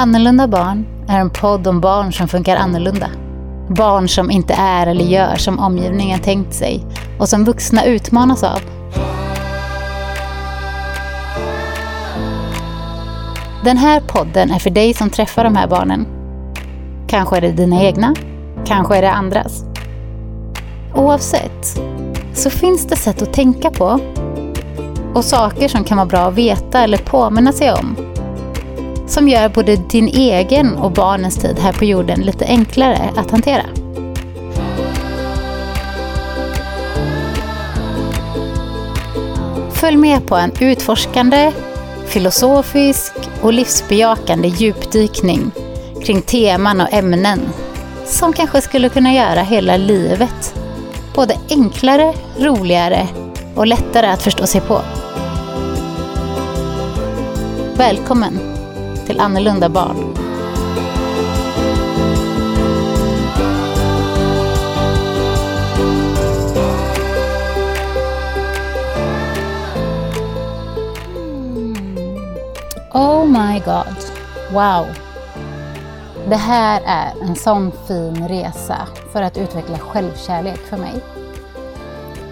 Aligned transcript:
Annorlunda 0.00 0.48
barn 0.48 0.86
är 1.08 1.20
en 1.20 1.30
podd 1.30 1.66
om 1.66 1.80
barn 1.80 2.12
som 2.12 2.28
funkar 2.28 2.56
annorlunda. 2.56 3.10
Barn 3.68 4.08
som 4.08 4.30
inte 4.30 4.54
är 4.54 4.86
eller 4.86 5.04
gör 5.04 5.36
som 5.36 5.58
omgivningen 5.58 6.20
tänkt 6.20 6.54
sig 6.54 6.84
och 7.18 7.28
som 7.28 7.44
vuxna 7.44 7.84
utmanas 7.84 8.42
av. 8.42 8.60
Den 13.64 13.76
här 13.76 14.00
podden 14.00 14.50
är 14.50 14.58
för 14.58 14.70
dig 14.70 14.94
som 14.94 15.10
träffar 15.10 15.44
de 15.44 15.56
här 15.56 15.68
barnen. 15.68 16.06
Kanske 17.08 17.36
är 17.36 17.40
det 17.40 17.52
dina 17.52 17.82
egna, 17.82 18.14
kanske 18.66 18.96
är 18.96 19.02
det 19.02 19.12
andras. 19.12 19.64
Oavsett 20.94 21.80
så 22.34 22.50
finns 22.50 22.86
det 22.86 22.96
sätt 22.96 23.22
att 23.22 23.32
tänka 23.32 23.70
på 23.70 24.00
och 25.14 25.24
saker 25.24 25.68
som 25.68 25.84
kan 25.84 25.96
vara 25.96 26.06
bra 26.06 26.20
att 26.20 26.34
veta 26.34 26.82
eller 26.82 26.98
påminna 26.98 27.52
sig 27.52 27.72
om 27.72 27.96
som 29.08 29.28
gör 29.28 29.48
både 29.48 29.76
din 29.76 30.08
egen 30.08 30.76
och 30.76 30.90
barnens 30.90 31.36
tid 31.36 31.58
här 31.58 31.72
på 31.72 31.84
jorden 31.84 32.20
lite 32.20 32.44
enklare 32.44 33.10
att 33.16 33.30
hantera. 33.30 33.64
Följ 39.72 39.96
med 39.96 40.26
på 40.26 40.36
en 40.36 40.52
utforskande, 40.60 41.52
filosofisk 42.06 43.12
och 43.42 43.52
livsbejakande 43.52 44.48
djupdykning 44.48 45.50
kring 46.04 46.22
teman 46.22 46.80
och 46.80 46.92
ämnen 46.92 47.40
som 48.06 48.32
kanske 48.32 48.60
skulle 48.60 48.88
kunna 48.88 49.14
göra 49.14 49.42
hela 49.42 49.76
livet 49.76 50.54
både 51.14 51.36
enklare, 51.50 52.14
roligare 52.38 53.08
och 53.54 53.66
lättare 53.66 54.06
att 54.06 54.22
förstå 54.22 54.46
sig 54.46 54.60
på. 54.60 54.80
Välkommen 57.76 58.57
till 59.08 59.20
Annorlunda 59.20 59.68
barn. 59.68 59.96
Oh 72.92 73.26
my 73.26 73.60
god. 73.64 73.96
Wow. 74.52 74.86
Det 76.28 76.36
här 76.36 76.82
är 76.86 77.12
en 77.22 77.36
sån 77.36 77.72
fin 77.86 78.28
resa 78.28 78.76
för 79.12 79.22
att 79.22 79.38
utveckla 79.38 79.78
självkärlek 79.78 80.58
för 80.58 80.76
mig. 80.76 80.94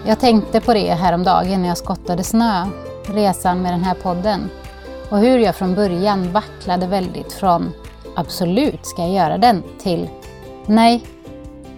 Jag 0.05 0.19
tänkte 0.19 0.61
på 0.61 0.73
det 0.73 0.93
häromdagen 0.93 1.61
när 1.61 1.67
jag 1.67 1.77
skottade 1.77 2.23
snö, 2.23 2.67
resan 3.05 3.61
med 3.61 3.73
den 3.73 3.83
här 3.83 3.95
podden. 3.95 4.49
Och 5.09 5.17
hur 5.17 5.39
jag 5.39 5.55
från 5.55 5.75
början 5.75 6.31
vacklade 6.31 6.87
väldigt 6.87 7.33
från 7.33 7.73
absolut 8.15 8.85
ska 8.85 9.01
jag 9.01 9.11
göra 9.11 9.37
den 9.37 9.63
till 9.79 10.09
nej, 10.65 11.03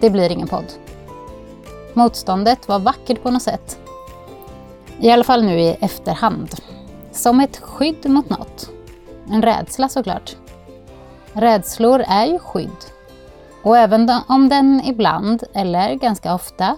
det 0.00 0.10
blir 0.10 0.32
ingen 0.32 0.48
podd. 0.48 0.72
Motståndet 1.94 2.68
var 2.68 2.78
vackert 2.78 3.22
på 3.22 3.30
något 3.30 3.42
sätt. 3.42 3.78
I 5.00 5.10
alla 5.10 5.24
fall 5.24 5.44
nu 5.44 5.60
i 5.60 5.76
efterhand. 5.80 6.54
Som 7.12 7.40
ett 7.40 7.56
skydd 7.56 8.10
mot 8.10 8.30
något. 8.30 8.70
En 9.30 9.42
rädsla 9.42 9.88
såklart. 9.88 10.36
Rädslor 11.32 12.04
är 12.08 12.26
ju 12.26 12.38
skydd. 12.38 12.84
Och 13.62 13.78
även 13.78 14.10
om 14.28 14.48
den 14.48 14.82
ibland, 14.84 15.44
eller 15.54 15.94
ganska 15.94 16.34
ofta, 16.34 16.76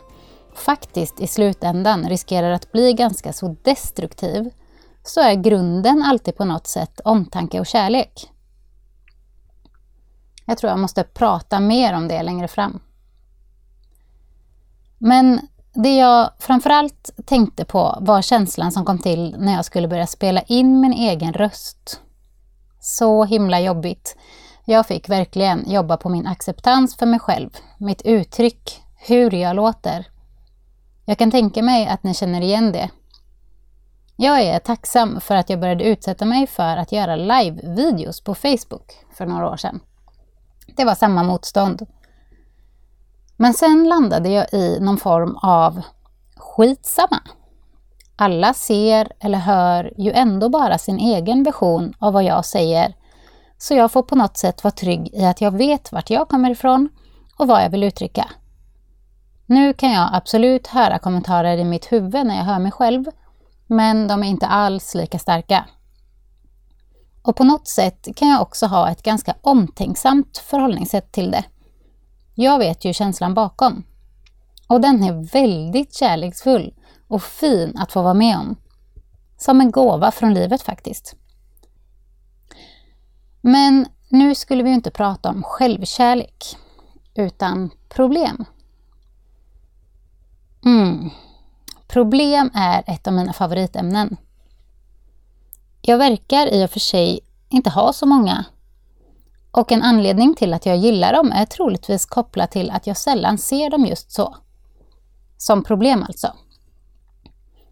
faktiskt 0.54 1.20
i 1.20 1.26
slutändan 1.26 2.08
riskerar 2.08 2.50
att 2.50 2.72
bli 2.72 2.92
ganska 2.92 3.32
så 3.32 3.56
destruktiv, 3.62 4.50
så 5.04 5.20
är 5.20 5.34
grunden 5.34 6.02
alltid 6.02 6.36
på 6.36 6.44
något 6.44 6.66
sätt 6.66 7.00
omtanke 7.04 7.60
och 7.60 7.66
kärlek. 7.66 8.30
Jag 10.46 10.58
tror 10.58 10.70
jag 10.70 10.78
måste 10.78 11.04
prata 11.04 11.60
mer 11.60 11.94
om 11.94 12.08
det 12.08 12.22
längre 12.22 12.48
fram. 12.48 12.80
Men 14.98 15.40
det 15.74 15.96
jag 15.96 16.30
framförallt 16.38 17.10
tänkte 17.26 17.64
på 17.64 17.98
var 18.00 18.22
känslan 18.22 18.72
som 18.72 18.84
kom 18.84 18.98
till 18.98 19.36
när 19.38 19.52
jag 19.54 19.64
skulle 19.64 19.88
börja 19.88 20.06
spela 20.06 20.42
in 20.42 20.80
min 20.80 20.92
egen 20.92 21.32
röst. 21.32 22.00
Så 22.80 23.24
himla 23.24 23.60
jobbigt. 23.60 24.16
Jag 24.64 24.86
fick 24.86 25.08
verkligen 25.08 25.70
jobba 25.70 25.96
på 25.96 26.08
min 26.08 26.26
acceptans 26.26 26.96
för 26.96 27.06
mig 27.06 27.18
själv, 27.20 27.50
mitt 27.78 28.02
uttryck, 28.02 28.82
hur 28.96 29.34
jag 29.34 29.56
låter. 29.56 30.06
Jag 31.04 31.18
kan 31.18 31.30
tänka 31.30 31.62
mig 31.62 31.86
att 31.86 32.02
ni 32.02 32.14
känner 32.14 32.40
igen 32.40 32.72
det. 32.72 32.90
Jag 34.22 34.42
är 34.42 34.58
tacksam 34.58 35.20
för 35.20 35.34
att 35.34 35.50
jag 35.50 35.60
började 35.60 35.84
utsätta 35.84 36.24
mig 36.24 36.46
för 36.46 36.76
att 36.76 36.92
göra 36.92 37.16
live-videos 37.16 38.24
på 38.24 38.34
Facebook 38.34 38.92
för 39.14 39.26
några 39.26 39.50
år 39.50 39.56
sedan. 39.56 39.80
Det 40.76 40.84
var 40.84 40.94
samma 40.94 41.22
motstånd. 41.22 41.86
Men 43.36 43.54
sen 43.54 43.88
landade 43.88 44.28
jag 44.28 44.52
i 44.52 44.78
någon 44.80 44.96
form 44.96 45.36
av 45.36 45.82
skitsamma. 46.36 47.20
Alla 48.16 48.54
ser 48.54 49.12
eller 49.20 49.38
hör 49.38 49.92
ju 49.96 50.12
ändå 50.12 50.48
bara 50.48 50.78
sin 50.78 50.98
egen 50.98 51.42
version 51.42 51.94
av 51.98 52.12
vad 52.12 52.24
jag 52.24 52.44
säger, 52.44 52.94
så 53.58 53.74
jag 53.74 53.92
får 53.92 54.02
på 54.02 54.16
något 54.16 54.36
sätt 54.36 54.64
vara 54.64 54.72
trygg 54.72 55.14
i 55.14 55.24
att 55.24 55.40
jag 55.40 55.50
vet 55.50 55.92
vart 55.92 56.10
jag 56.10 56.28
kommer 56.28 56.50
ifrån 56.50 56.88
och 57.38 57.48
vad 57.48 57.64
jag 57.64 57.70
vill 57.70 57.84
uttrycka. 57.84 58.28
Nu 59.46 59.72
kan 59.72 59.92
jag 59.92 60.10
absolut 60.12 60.66
höra 60.66 60.98
kommentarer 60.98 61.56
i 61.58 61.64
mitt 61.64 61.92
huvud 61.92 62.26
när 62.26 62.36
jag 62.36 62.44
hör 62.44 62.58
mig 62.58 62.72
själv, 62.72 63.04
men 63.72 64.08
de 64.08 64.22
är 64.22 64.28
inte 64.28 64.46
alls 64.46 64.94
lika 64.94 65.18
starka. 65.18 65.64
Och 67.22 67.36
på 67.36 67.44
något 67.44 67.68
sätt 67.68 68.08
kan 68.16 68.28
jag 68.28 68.42
också 68.42 68.66
ha 68.66 68.90
ett 68.90 69.02
ganska 69.02 69.34
omtänksamt 69.40 70.38
förhållningssätt 70.38 71.12
till 71.12 71.30
det. 71.30 71.44
Jag 72.34 72.58
vet 72.58 72.84
ju 72.84 72.92
känslan 72.92 73.34
bakom. 73.34 73.84
Och 74.66 74.80
den 74.80 75.02
är 75.02 75.32
väldigt 75.32 75.94
kärleksfull 75.94 76.74
och 77.08 77.22
fin 77.22 77.76
att 77.78 77.92
få 77.92 78.02
vara 78.02 78.14
med 78.14 78.38
om. 78.38 78.56
Som 79.38 79.60
en 79.60 79.70
gåva 79.70 80.10
från 80.10 80.34
livet 80.34 80.62
faktiskt. 80.62 81.16
Men 83.40 83.86
nu 84.08 84.34
skulle 84.34 84.62
vi 84.62 84.70
inte 84.70 84.90
prata 84.90 85.28
om 85.28 85.42
självkärlek, 85.42 86.56
utan 87.14 87.70
problem. 87.88 88.44
Mm. 90.64 91.10
Problem 91.92 92.50
är 92.54 92.84
ett 92.86 93.06
av 93.06 93.12
mina 93.12 93.32
favoritämnen. 93.32 94.16
Jag 95.80 95.98
verkar 95.98 96.46
i 96.46 96.66
och 96.66 96.70
för 96.70 96.80
sig 96.80 97.20
inte 97.48 97.70
ha 97.70 97.92
så 97.92 98.06
många. 98.06 98.44
Och 99.50 99.72
en 99.72 99.82
anledning 99.82 100.34
till 100.34 100.54
att 100.54 100.66
jag 100.66 100.76
gillar 100.76 101.12
dem 101.12 101.32
är 101.32 101.46
troligtvis 101.46 102.06
kopplat 102.06 102.50
till 102.50 102.70
att 102.70 102.86
jag 102.86 102.96
sällan 102.96 103.38
ser 103.38 103.70
dem 103.70 103.86
just 103.86 104.12
så. 104.12 104.36
Som 105.36 105.64
problem 105.64 106.02
alltså. 106.02 106.36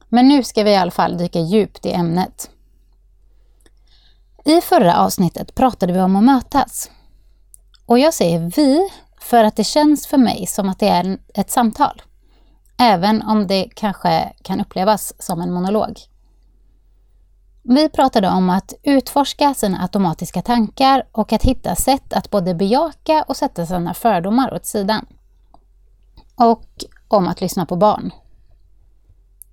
Men 0.09 0.29
nu 0.29 0.45
ska 0.45 0.63
vi 0.63 0.71
i 0.71 0.77
alla 0.77 0.91
fall 0.91 1.19
dyka 1.19 1.41
djupt 1.41 1.87
i 1.87 1.93
ämnet. 1.93 2.51
I 4.45 4.61
förra 4.61 4.97
avsnittet 4.97 5.55
pratade 5.55 5.93
vi 5.93 6.01
om 6.01 6.17
att 6.17 6.25
mötas. 6.25 6.91
Och 7.87 7.99
jag 7.99 8.15
säger 8.15 8.53
vi 8.57 8.91
för 9.21 9.45
att 9.45 9.57
det 9.57 9.65
känns 9.65 10.07
för 10.07 10.19
mig 10.19 10.47
som 10.47 10.69
att 10.69 10.79
det 10.79 10.89
är 10.89 11.19
ett 11.35 11.51
samtal. 11.51 12.03
Även 12.83 13.23
om 13.23 13.47
det 13.47 13.69
kanske 13.75 14.33
kan 14.43 14.61
upplevas 14.61 15.15
som 15.19 15.41
en 15.41 15.53
monolog. 15.53 15.99
Vi 17.63 17.89
pratade 17.89 18.29
om 18.29 18.51
att 18.51 18.75
utforska 18.83 19.55
sina 19.55 19.83
automatiska 19.83 20.43
tankar 20.43 21.07
och 21.13 21.33
att 21.33 21.43
hitta 21.43 21.75
sätt 21.75 22.13
att 22.13 22.31
både 22.31 22.55
bejaka 22.55 23.25
och 23.29 23.37
sätta 23.37 23.67
sina 23.67 23.95
fördomar 23.95 24.55
åt 24.55 24.67
sidan. 24.67 25.07
Och 26.37 26.67
om 27.09 27.29
att 27.29 27.41
lyssna 27.41 27.67
på 27.67 27.77
barn. 27.77 28.11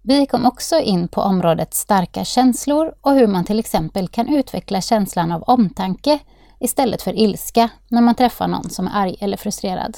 Vi 0.02 0.26
kom 0.26 0.46
också 0.46 0.80
in 0.80 1.08
på 1.08 1.22
området 1.22 1.74
starka 1.74 2.26
känslor 2.26 2.96
och 3.02 3.14
hur 3.14 3.28
man 3.28 3.46
till 3.46 3.60
exempel 3.60 4.08
kan 4.08 4.28
utveckla 4.28 4.82
känslan 4.82 5.32
av 5.32 5.44
omtanke 5.44 6.20
istället 6.60 7.02
för 7.02 7.20
ilska 7.20 7.70
när 7.88 8.02
man 8.02 8.16
träffar 8.16 8.48
någon 8.48 8.70
som 8.70 8.88
är 8.88 8.92
arg 8.94 9.16
eller 9.20 9.38
frustrerad. 9.38 9.98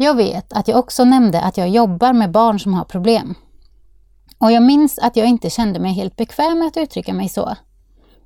Jag 0.00 0.14
vet 0.14 0.52
att 0.52 0.68
jag 0.68 0.78
också 0.78 1.04
nämnde 1.04 1.40
att 1.40 1.56
jag 1.56 1.68
jobbar 1.68 2.12
med 2.12 2.30
barn 2.30 2.60
som 2.60 2.74
har 2.74 2.84
problem. 2.84 3.34
Och 4.38 4.52
jag 4.52 4.62
minns 4.62 4.98
att 4.98 5.16
jag 5.16 5.26
inte 5.26 5.50
kände 5.50 5.80
mig 5.80 5.92
helt 5.92 6.16
bekväm 6.16 6.58
med 6.58 6.68
att 6.68 6.76
uttrycka 6.76 7.14
mig 7.14 7.28
så. 7.28 7.56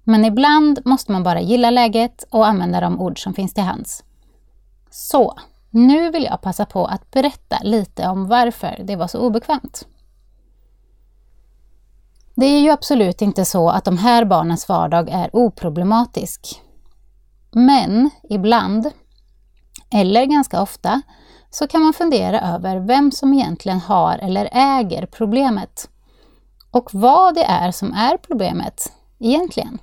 Men 0.04 0.24
ibland 0.24 0.80
måste 0.84 1.12
man 1.12 1.22
bara 1.22 1.40
gilla 1.40 1.70
läget 1.70 2.24
och 2.30 2.46
använda 2.46 2.80
de 2.80 3.00
ord 3.00 3.22
som 3.22 3.34
finns 3.34 3.54
till 3.54 3.62
hands. 3.62 4.04
Så, 4.90 5.38
nu 5.70 6.10
vill 6.10 6.24
jag 6.24 6.40
passa 6.40 6.66
på 6.66 6.86
att 6.86 7.10
berätta 7.10 7.58
lite 7.62 8.08
om 8.08 8.28
varför 8.28 8.80
det 8.84 8.96
var 8.96 9.06
så 9.06 9.18
obekvämt. 9.18 9.86
Det 12.34 12.46
är 12.46 12.60
ju 12.60 12.70
absolut 12.70 13.22
inte 13.22 13.44
så 13.44 13.70
att 13.70 13.84
de 13.84 13.98
här 13.98 14.24
barnens 14.24 14.68
vardag 14.68 15.08
är 15.08 15.36
oproblematisk. 15.36 16.62
Men 17.50 18.10
ibland, 18.30 18.90
eller 19.90 20.24
ganska 20.24 20.62
ofta, 20.62 21.02
så 21.54 21.66
kan 21.66 21.82
man 21.82 21.92
fundera 21.92 22.40
över 22.40 22.76
vem 22.76 23.12
som 23.12 23.34
egentligen 23.34 23.80
har 23.80 24.18
eller 24.18 24.48
äger 24.52 25.06
problemet. 25.06 25.88
Och 26.70 26.90
vad 26.92 27.34
det 27.34 27.44
är 27.44 27.70
som 27.70 27.92
är 27.92 28.16
problemet 28.16 28.92
egentligen. 29.18 29.78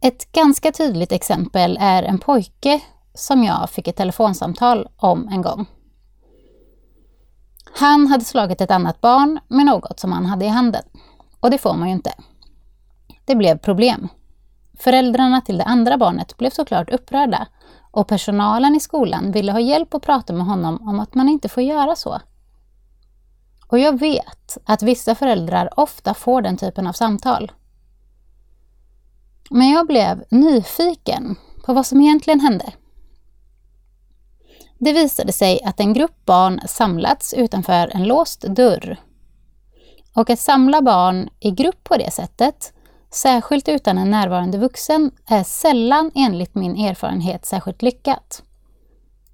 Ett 0.00 0.32
ganska 0.32 0.72
tydligt 0.72 1.12
exempel 1.12 1.78
är 1.80 2.02
en 2.02 2.18
pojke 2.18 2.80
som 3.14 3.44
jag 3.44 3.70
fick 3.70 3.88
ett 3.88 3.96
telefonsamtal 3.96 4.88
om 4.96 5.28
en 5.28 5.42
gång. 5.42 5.66
Han 7.74 8.06
hade 8.06 8.24
slagit 8.24 8.60
ett 8.60 8.70
annat 8.70 9.00
barn 9.00 9.40
med 9.48 9.66
något 9.66 10.00
som 10.00 10.12
han 10.12 10.26
hade 10.26 10.44
i 10.44 10.48
handen. 10.48 10.82
Och 11.40 11.50
det 11.50 11.58
får 11.58 11.74
man 11.74 11.88
ju 11.88 11.94
inte. 11.94 12.12
Det 13.24 13.34
blev 13.34 13.58
problem. 13.58 14.08
Föräldrarna 14.78 15.40
till 15.40 15.58
det 15.58 15.64
andra 15.64 15.98
barnet 15.98 16.36
blev 16.36 16.50
såklart 16.50 16.90
upprörda 16.90 17.46
och 17.90 18.08
personalen 18.08 18.74
i 18.74 18.80
skolan 18.80 19.32
ville 19.32 19.52
ha 19.52 19.60
hjälp 19.60 19.94
att 19.94 20.02
prata 20.02 20.32
med 20.32 20.46
honom 20.46 20.88
om 20.88 21.00
att 21.00 21.14
man 21.14 21.28
inte 21.28 21.48
får 21.48 21.62
göra 21.62 21.96
så. 21.96 22.20
Och 23.66 23.78
jag 23.78 24.00
vet 24.00 24.58
att 24.64 24.82
vissa 24.82 25.14
föräldrar 25.14 25.80
ofta 25.80 26.14
får 26.14 26.42
den 26.42 26.56
typen 26.56 26.86
av 26.86 26.92
samtal. 26.92 27.52
Men 29.50 29.70
jag 29.70 29.86
blev 29.86 30.24
nyfiken 30.30 31.36
på 31.64 31.72
vad 31.74 31.86
som 31.86 32.00
egentligen 32.00 32.40
hände. 32.40 32.72
Det 34.78 34.92
visade 34.92 35.32
sig 35.32 35.62
att 35.64 35.80
en 35.80 35.92
grupp 35.92 36.24
barn 36.24 36.60
samlats 36.66 37.34
utanför 37.34 37.90
en 37.94 38.04
låst 38.04 38.40
dörr. 38.40 38.96
Och 40.14 40.30
att 40.30 40.38
samla 40.38 40.82
barn 40.82 41.28
i 41.40 41.50
grupp 41.50 41.84
på 41.84 41.96
det 41.96 42.10
sättet, 42.10 42.72
särskilt 43.10 43.68
utan 43.68 43.98
en 43.98 44.10
närvarande 44.10 44.58
vuxen, 44.58 45.10
är 45.26 45.42
sällan 45.42 46.10
enligt 46.14 46.54
min 46.54 46.76
erfarenhet 46.76 47.46
särskilt 47.46 47.82
lyckat. 47.82 48.42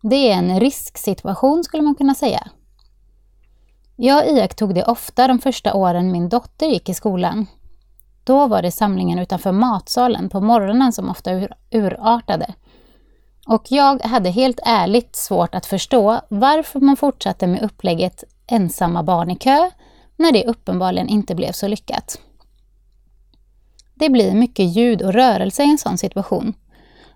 Det 0.03 0.31
är 0.31 0.37
en 0.37 0.61
risksituation 0.61 1.65
skulle 1.65 1.83
man 1.83 1.95
kunna 1.95 2.15
säga. 2.15 2.49
Jag 3.97 4.29
iakttog 4.29 4.75
det 4.75 4.85
ofta 4.85 5.29
de 5.29 5.39
första 5.39 5.75
åren 5.75 6.13
min 6.13 6.29
dotter 6.29 6.67
gick 6.67 6.89
i 6.89 6.95
skolan. 6.95 7.47
Då 8.25 8.47
var 8.47 8.63
det 8.63 8.71
samlingen 8.71 9.19
utanför 9.19 9.53
matsalen 9.53 10.29
på 10.29 10.41
morgonen 10.41 10.93
som 10.93 11.11
ofta 11.11 11.33
ur 11.33 11.53
urartade 11.71 12.55
och 13.47 13.73
jag 13.73 14.03
hade 14.03 14.31
helt 14.31 14.61
ärligt 14.65 15.17
svårt 15.17 15.55
att 15.55 15.67
förstå 15.67 16.21
varför 16.29 16.81
man 16.81 16.97
fortsatte 16.97 17.47
med 17.47 17.63
upplägget 17.63 18.25
ensamma 18.47 19.03
barn 19.03 19.31
i 19.31 19.37
kö 19.37 19.71
när 20.17 20.33
det 20.33 20.45
uppenbarligen 20.45 21.09
inte 21.09 21.35
blev 21.35 21.53
så 21.53 21.69
lyckat. 21.69 22.21
Det 23.99 24.11
blir 24.11 24.35
mycket 24.35 24.77
ljud 24.77 25.03
och 25.03 25.13
rörelse 25.13 25.63
i 25.63 25.71
en 25.71 25.79
sån 25.79 25.99
situation. 25.99 26.55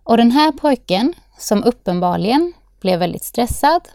Och 0.04 0.16
den 0.16 0.30
här 0.30 0.52
pojken, 0.52 1.14
som 1.38 1.64
uppenbarligen 1.64 2.52
blev 2.80 2.98
väldigt 2.98 3.24
stressad, 3.24 3.88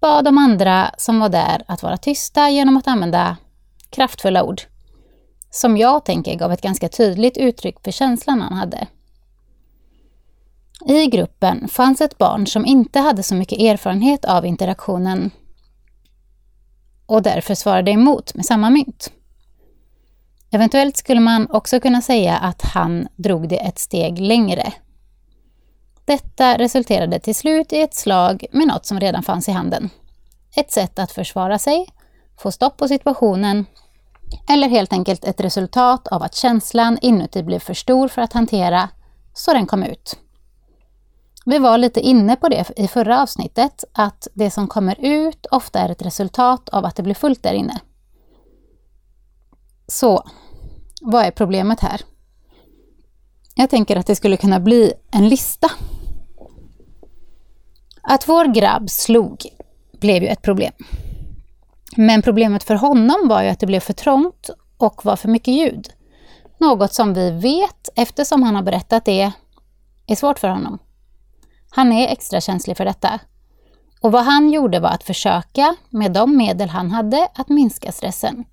bad 0.00 0.24
de 0.24 0.38
andra 0.38 0.90
som 0.98 1.20
var 1.20 1.28
där 1.28 1.62
att 1.68 1.82
vara 1.82 1.96
tysta 1.96 2.50
genom 2.50 2.76
att 2.76 2.88
använda 2.88 3.36
kraftfulla 3.90 4.44
ord. 4.44 4.62
Som 5.50 5.76
jag 5.76 6.04
tänker 6.04 6.34
gav 6.34 6.52
ett 6.52 6.62
ganska 6.62 6.88
tydligt 6.88 7.36
uttryck 7.36 7.76
för 7.84 7.90
känslan 7.90 8.40
han 8.40 8.52
hade. 8.52 8.86
I 10.86 11.06
gruppen 11.06 11.68
fanns 11.68 12.00
ett 12.00 12.18
barn 12.18 12.46
som 12.46 12.66
inte 12.66 13.00
hade 13.00 13.22
så 13.22 13.34
mycket 13.34 13.60
erfarenhet 13.60 14.24
av 14.24 14.46
interaktionen 14.46 15.30
och 17.06 17.22
därför 17.22 17.54
svarade 17.54 17.90
emot 17.90 18.34
med 18.34 18.44
samma 18.44 18.70
mynt. 18.70 19.12
Eventuellt 20.54 20.96
skulle 20.96 21.20
man 21.20 21.50
också 21.50 21.80
kunna 21.80 22.02
säga 22.02 22.36
att 22.36 22.62
han 22.62 23.08
drog 23.16 23.48
det 23.48 23.56
ett 23.56 23.78
steg 23.78 24.18
längre. 24.18 24.72
Detta 26.04 26.58
resulterade 26.58 27.20
till 27.20 27.34
slut 27.34 27.72
i 27.72 27.80
ett 27.80 27.94
slag 27.94 28.44
med 28.52 28.66
något 28.66 28.86
som 28.86 29.00
redan 29.00 29.22
fanns 29.22 29.48
i 29.48 29.52
handen. 29.52 29.90
Ett 30.56 30.72
sätt 30.72 30.98
att 30.98 31.12
försvara 31.12 31.58
sig, 31.58 31.86
få 32.38 32.52
stopp 32.52 32.76
på 32.76 32.88
situationen 32.88 33.66
eller 34.48 34.68
helt 34.68 34.92
enkelt 34.92 35.24
ett 35.24 35.40
resultat 35.40 36.08
av 36.08 36.22
att 36.22 36.34
känslan 36.34 36.98
inuti 37.02 37.42
blev 37.42 37.58
för 37.58 37.74
stor 37.74 38.08
för 38.08 38.22
att 38.22 38.32
hantera, 38.32 38.88
så 39.32 39.52
den 39.52 39.66
kom 39.66 39.82
ut. 39.82 40.16
Vi 41.46 41.58
var 41.58 41.78
lite 41.78 42.00
inne 42.00 42.36
på 42.36 42.48
det 42.48 42.72
i 42.76 42.88
förra 42.88 43.22
avsnittet, 43.22 43.84
att 43.92 44.28
det 44.34 44.50
som 44.50 44.68
kommer 44.68 44.96
ut 45.00 45.46
ofta 45.50 45.78
är 45.78 45.88
ett 45.88 46.02
resultat 46.02 46.68
av 46.68 46.84
att 46.84 46.96
det 46.96 47.02
blir 47.02 47.14
fullt 47.14 47.42
där 47.42 47.54
inne. 47.54 47.80
Så, 49.86 50.24
vad 51.04 51.24
är 51.24 51.30
problemet 51.30 51.80
här? 51.80 52.00
Jag 53.54 53.70
tänker 53.70 53.96
att 53.96 54.06
det 54.06 54.16
skulle 54.16 54.36
kunna 54.36 54.60
bli 54.60 54.92
en 55.10 55.28
lista. 55.28 55.70
Att 58.02 58.28
vår 58.28 58.44
grabb 58.44 58.90
slog 58.90 59.46
blev 60.00 60.22
ju 60.22 60.28
ett 60.28 60.42
problem. 60.42 60.72
Men 61.96 62.22
problemet 62.22 62.64
för 62.64 62.74
honom 62.74 63.28
var 63.28 63.42
ju 63.42 63.48
att 63.48 63.60
det 63.60 63.66
blev 63.66 63.80
för 63.80 63.92
trångt 63.92 64.50
och 64.76 65.04
var 65.04 65.16
för 65.16 65.28
mycket 65.28 65.54
ljud. 65.54 65.88
Något 66.58 66.92
som 66.92 67.14
vi 67.14 67.30
vet, 67.30 67.88
eftersom 67.96 68.42
han 68.42 68.54
har 68.54 68.62
berättat 68.62 69.04
det, 69.04 69.32
är 70.06 70.16
svårt 70.16 70.38
för 70.38 70.48
honom. 70.48 70.78
Han 71.70 71.92
är 71.92 72.08
extra 72.08 72.40
känslig 72.40 72.76
för 72.76 72.84
detta. 72.84 73.20
Och 74.00 74.12
vad 74.12 74.24
han 74.24 74.50
gjorde 74.50 74.80
var 74.80 74.90
att 74.90 75.04
försöka, 75.04 75.76
med 75.90 76.12
de 76.12 76.36
medel 76.36 76.68
han 76.68 76.90
hade, 76.90 77.28
att 77.34 77.48
minska 77.48 77.92
stressen. 77.92 78.44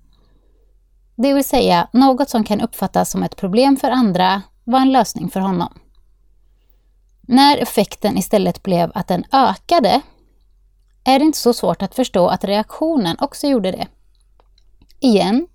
Det 1.16 1.34
vill 1.34 1.44
säga, 1.44 1.88
något 1.92 2.30
som 2.30 2.44
kan 2.44 2.60
uppfattas 2.60 3.10
som 3.10 3.22
ett 3.22 3.36
problem 3.36 3.76
för 3.76 3.90
andra 3.90 4.42
var 4.64 4.80
en 4.80 4.92
lösning 4.92 5.30
för 5.30 5.40
honom. 5.40 5.78
När 7.20 7.56
effekten 7.56 8.18
istället 8.18 8.62
blev 8.62 8.92
att 8.94 9.08
den 9.08 9.24
ökade 9.32 10.00
är 11.04 11.18
det 11.18 11.24
inte 11.24 11.38
så 11.38 11.52
svårt 11.52 11.82
att 11.82 11.94
förstå 11.94 12.28
att 12.28 12.44
reaktionen 12.44 13.16
också 13.20 13.46
gjorde 13.46 13.70
det. 13.70 13.86
Igen, 15.00 15.46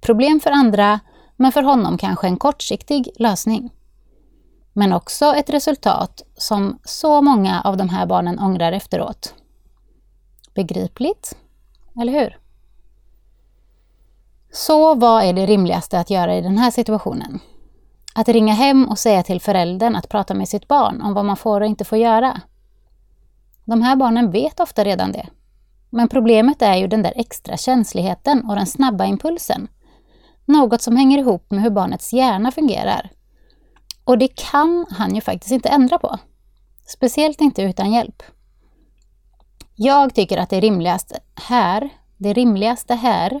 problem 0.00 0.40
för 0.40 0.50
andra, 0.50 1.00
men 1.36 1.52
för 1.52 1.62
honom 1.62 1.98
kanske 1.98 2.26
en 2.26 2.36
kortsiktig 2.36 3.08
lösning 3.18 3.70
men 4.78 4.92
också 4.92 5.34
ett 5.34 5.50
resultat 5.50 6.22
som 6.36 6.78
så 6.84 7.22
många 7.22 7.62
av 7.62 7.76
de 7.76 7.88
här 7.88 8.06
barnen 8.06 8.38
ångrar 8.38 8.72
efteråt. 8.72 9.34
Begripligt, 10.54 11.36
eller 12.00 12.12
hur? 12.12 12.38
Så 14.52 14.94
vad 14.94 15.24
är 15.24 15.32
det 15.32 15.46
rimligaste 15.46 15.98
att 15.98 16.10
göra 16.10 16.36
i 16.36 16.40
den 16.40 16.58
här 16.58 16.70
situationen? 16.70 17.40
Att 18.14 18.28
ringa 18.28 18.54
hem 18.54 18.88
och 18.88 18.98
säga 18.98 19.22
till 19.22 19.40
föräldern 19.40 19.96
att 19.96 20.08
prata 20.08 20.34
med 20.34 20.48
sitt 20.48 20.68
barn 20.68 21.02
om 21.02 21.14
vad 21.14 21.24
man 21.24 21.36
får 21.36 21.60
och 21.60 21.66
inte 21.66 21.84
får 21.84 21.98
göra. 21.98 22.40
De 23.64 23.82
här 23.82 23.96
barnen 23.96 24.30
vet 24.30 24.60
ofta 24.60 24.84
redan 24.84 25.12
det. 25.12 25.26
Men 25.90 26.08
problemet 26.08 26.62
är 26.62 26.74
ju 26.74 26.86
den 26.86 27.02
där 27.02 27.12
extra 27.16 27.56
känsligheten 27.56 28.44
och 28.44 28.56
den 28.56 28.66
snabba 28.66 29.04
impulsen. 29.04 29.68
Något 30.44 30.82
som 30.82 30.96
hänger 30.96 31.18
ihop 31.18 31.50
med 31.50 31.62
hur 31.62 31.70
barnets 31.70 32.12
hjärna 32.12 32.50
fungerar 32.50 33.10
och 34.06 34.18
det 34.18 34.28
kan 34.28 34.86
han 34.90 35.14
ju 35.14 35.20
faktiskt 35.20 35.52
inte 35.52 35.68
ändra 35.68 35.98
på. 35.98 36.18
Speciellt 36.86 37.40
inte 37.40 37.62
utan 37.62 37.92
hjälp. 37.92 38.22
Jag 39.74 40.14
tycker 40.14 40.38
att 40.38 40.50
det 40.50 40.60
rimligaste 40.60 41.18
här, 41.34 41.88
det 42.16 42.32
rimligaste 42.32 42.94
här 42.94 43.40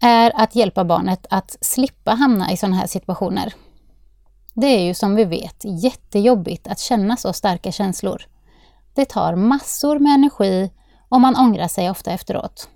är 0.00 0.32
att 0.34 0.54
hjälpa 0.54 0.84
barnet 0.84 1.26
att 1.30 1.56
slippa 1.60 2.10
hamna 2.10 2.52
i 2.52 2.56
sådana 2.56 2.76
här 2.76 2.86
situationer. 2.86 3.54
Det 4.54 4.66
är 4.66 4.80
ju 4.80 4.94
som 4.94 5.14
vi 5.14 5.24
vet 5.24 5.64
jättejobbigt 5.64 6.68
att 6.68 6.78
känna 6.78 7.16
så 7.16 7.32
starka 7.32 7.72
känslor. 7.72 8.22
Det 8.94 9.04
tar 9.04 9.36
massor 9.36 9.98
med 9.98 10.14
energi 10.14 10.70
och 11.08 11.20
man 11.20 11.36
ångrar 11.36 11.68
sig 11.68 11.90
ofta 11.90 12.12
efteråt. 12.12 12.68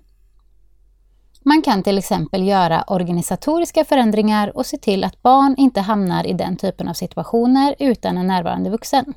Man 1.45 1.61
kan 1.61 1.83
till 1.83 1.97
exempel 1.97 2.47
göra 2.47 2.83
organisatoriska 2.87 3.85
förändringar 3.85 4.57
och 4.57 4.65
se 4.65 4.77
till 4.77 5.03
att 5.03 5.21
barn 5.21 5.55
inte 5.57 5.81
hamnar 5.81 6.27
i 6.27 6.33
den 6.33 6.57
typen 6.57 6.87
av 6.87 6.93
situationer 6.93 7.75
utan 7.79 8.17
en 8.17 8.27
närvarande 8.27 8.69
vuxen. 8.69 9.13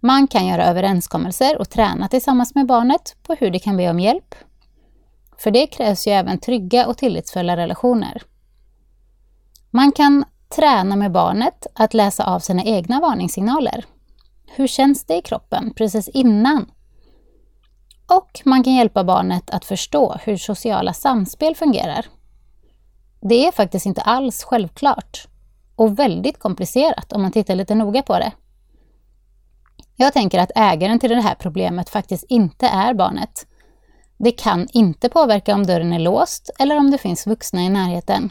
Man 0.00 0.26
kan 0.26 0.46
göra 0.46 0.66
överenskommelser 0.66 1.58
och 1.58 1.70
träna 1.70 2.08
tillsammans 2.08 2.54
med 2.54 2.66
barnet 2.66 3.16
på 3.22 3.34
hur 3.34 3.50
det 3.50 3.58
kan 3.58 3.76
be 3.76 3.90
om 3.90 4.00
hjälp. 4.00 4.34
För 5.42 5.50
det 5.50 5.66
krävs 5.66 6.06
ju 6.06 6.12
även 6.12 6.38
trygga 6.38 6.86
och 6.86 6.98
tillitsfulla 6.98 7.56
relationer. 7.56 8.22
Man 9.70 9.92
kan 9.92 10.24
träna 10.56 10.96
med 10.96 11.12
barnet 11.12 11.66
att 11.74 11.94
läsa 11.94 12.24
av 12.24 12.40
sina 12.40 12.64
egna 12.64 13.00
varningssignaler. 13.00 13.84
Hur 14.46 14.66
känns 14.66 15.04
det 15.04 15.16
i 15.16 15.22
kroppen 15.22 15.74
precis 15.74 16.08
innan 16.08 16.70
och 18.06 18.40
man 18.44 18.64
kan 18.64 18.74
hjälpa 18.74 19.04
barnet 19.04 19.50
att 19.50 19.64
förstå 19.64 20.16
hur 20.24 20.36
sociala 20.36 20.92
samspel 20.92 21.54
fungerar. 21.54 22.06
Det 23.20 23.46
är 23.46 23.52
faktiskt 23.52 23.86
inte 23.86 24.00
alls 24.00 24.44
självklart 24.44 25.26
och 25.76 25.98
väldigt 25.98 26.38
komplicerat 26.38 27.12
om 27.12 27.22
man 27.22 27.32
tittar 27.32 27.54
lite 27.54 27.74
noga 27.74 28.02
på 28.02 28.18
det. 28.18 28.32
Jag 29.96 30.12
tänker 30.12 30.38
att 30.38 30.52
ägaren 30.54 30.98
till 30.98 31.10
det 31.10 31.20
här 31.20 31.34
problemet 31.34 31.88
faktiskt 31.88 32.24
inte 32.28 32.66
är 32.66 32.94
barnet. 32.94 33.46
Det 34.24 34.32
kan 34.32 34.68
inte 34.72 35.08
påverka 35.08 35.54
om 35.54 35.66
dörren 35.66 35.92
är 35.92 35.98
låst 35.98 36.50
eller 36.58 36.78
om 36.78 36.90
det 36.90 36.98
finns 36.98 37.26
vuxna 37.26 37.62
i 37.62 37.68
närheten. 37.68 38.30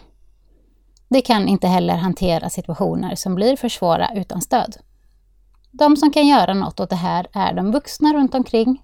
Det 1.09 1.21
kan 1.21 1.47
inte 1.47 1.67
heller 1.67 1.95
hantera 1.95 2.49
situationer 2.49 3.15
som 3.15 3.35
blir 3.35 3.55
för 3.55 3.69
svåra 3.69 4.09
utan 4.15 4.41
stöd. 4.41 4.77
De 5.71 5.97
som 5.97 6.11
kan 6.11 6.27
göra 6.27 6.53
något 6.53 6.79
åt 6.79 6.89
det 6.89 6.95
här 6.95 7.27
är 7.33 7.53
de 7.53 7.71
vuxna 7.71 8.13
runt 8.13 8.35
omkring 8.35 8.83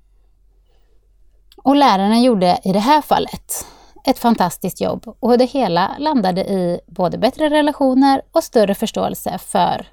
och 1.57 1.75
läraren 1.75 2.23
gjorde 2.23 2.59
i 2.63 2.73
det 2.73 2.79
här 2.79 3.01
fallet 3.01 3.65
ett 4.05 4.19
fantastiskt 4.19 4.81
jobb 4.81 5.15
och 5.19 5.37
det 5.37 5.45
hela 5.45 5.95
landade 5.99 6.41
i 6.41 6.79
både 6.87 7.17
bättre 7.17 7.49
relationer 7.49 8.21
och 8.31 8.43
större 8.43 8.75
förståelse 8.75 9.37
för 9.37 9.87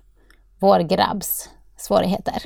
vår 0.58 0.80
grabbs 0.80 1.50
svårigheter. 1.76 2.42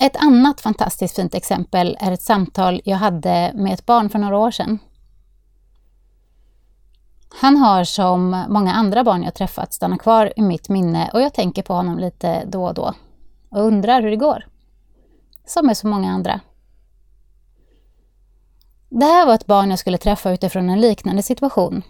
Ett 0.00 0.16
annat 0.16 0.60
fantastiskt 0.60 1.16
fint 1.16 1.34
exempel 1.34 1.96
är 2.00 2.12
ett 2.12 2.22
samtal 2.22 2.80
jag 2.84 2.96
hade 2.96 3.52
med 3.54 3.74
ett 3.74 3.86
barn 3.86 4.08
för 4.08 4.18
några 4.18 4.38
år 4.38 4.50
sedan. 4.50 4.78
Han 7.40 7.56
har 7.56 7.84
som 7.84 8.44
många 8.48 8.72
andra 8.72 9.04
barn 9.04 9.22
jag 9.22 9.34
träffat 9.34 9.72
stannat 9.72 10.00
kvar 10.00 10.32
i 10.36 10.42
mitt 10.42 10.68
minne 10.68 11.10
och 11.12 11.20
jag 11.20 11.34
tänker 11.34 11.62
på 11.62 11.74
honom 11.74 11.98
lite 11.98 12.44
då 12.44 12.64
och 12.66 12.74
då 12.74 12.94
och 13.50 13.62
undrar 13.62 14.02
hur 14.02 14.10
det 14.10 14.16
går. 14.16 14.46
Som 15.46 15.66
med 15.66 15.76
så 15.76 15.86
många 15.86 16.12
andra. 16.12 16.40
Det 18.88 19.04
här 19.04 19.26
var 19.26 19.34
ett 19.34 19.46
barn 19.46 19.70
jag 19.70 19.78
skulle 19.78 19.98
träffa 19.98 20.32
utifrån 20.32 20.70
en 20.70 20.80
liknande 20.80 21.22
situation. 21.22 21.82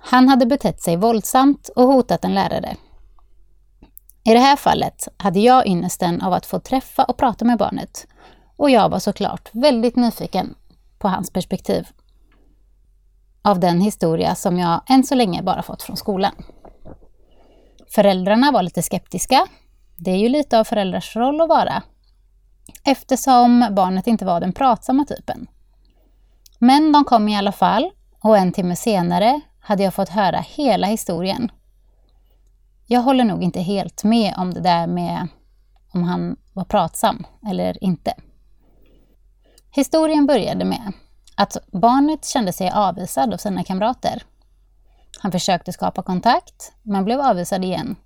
Han 0.00 0.28
hade 0.28 0.46
betett 0.46 0.82
sig 0.82 0.96
våldsamt 0.96 1.70
och 1.76 1.86
hotat 1.86 2.24
en 2.24 2.34
lärare. 2.34 2.76
I 4.24 4.32
det 4.32 4.38
här 4.38 4.56
fallet 4.56 5.08
hade 5.16 5.40
jag 5.40 5.66
ynnesten 5.66 6.22
av 6.22 6.32
att 6.32 6.46
få 6.46 6.60
träffa 6.60 7.04
och 7.04 7.16
prata 7.16 7.44
med 7.44 7.58
barnet 7.58 8.06
och 8.56 8.70
jag 8.70 8.88
var 8.88 8.98
såklart 8.98 9.48
väldigt 9.52 9.96
nyfiken 9.96 10.54
på 10.98 11.08
hans 11.08 11.30
perspektiv 11.30 11.86
av 13.42 13.60
den 13.60 13.80
historia 13.80 14.34
som 14.34 14.58
jag 14.58 14.80
än 14.88 15.04
så 15.04 15.14
länge 15.14 15.42
bara 15.42 15.62
fått 15.62 15.82
från 15.82 15.96
skolan. 15.96 16.32
Föräldrarna 17.94 18.52
var 18.52 18.62
lite 18.62 18.82
skeptiska. 18.82 19.46
Det 19.96 20.10
är 20.10 20.16
ju 20.16 20.28
lite 20.28 20.58
av 20.58 20.64
föräldrars 20.64 21.16
roll 21.16 21.40
att 21.40 21.48
vara 21.48 21.82
eftersom 22.84 23.68
barnet 23.70 24.06
inte 24.06 24.24
var 24.24 24.40
den 24.40 24.52
pratsamma 24.52 25.04
typen. 25.04 25.46
Men 26.58 26.92
de 26.92 27.04
kom 27.04 27.28
i 27.28 27.36
alla 27.36 27.52
fall 27.52 27.90
och 28.20 28.38
en 28.38 28.52
timme 28.52 28.76
senare 28.76 29.40
hade 29.60 29.82
jag 29.82 29.94
fått 29.94 30.08
höra 30.08 30.38
hela 30.38 30.86
historien. 30.86 31.50
Jag 32.92 33.02
håller 33.02 33.24
nog 33.24 33.42
inte 33.42 33.60
helt 33.60 34.04
med 34.04 34.34
om 34.36 34.54
det 34.54 34.60
där 34.60 34.86
med 34.86 35.28
om 35.92 36.02
han 36.02 36.36
var 36.52 36.64
pratsam 36.64 37.26
eller 37.46 37.84
inte. 37.84 38.14
Historien 39.70 40.26
började 40.26 40.64
med 40.64 40.92
att 41.36 41.56
barnet 41.72 42.24
kände 42.24 42.52
sig 42.52 42.70
avvisad 42.70 43.34
av 43.34 43.36
sina 43.36 43.64
kamrater. 43.64 44.22
Han 45.18 45.32
försökte 45.32 45.72
skapa 45.72 46.02
kontakt, 46.02 46.72
men 46.82 47.04
blev 47.04 47.20
avvisad 47.20 47.64
igen. 47.64 47.96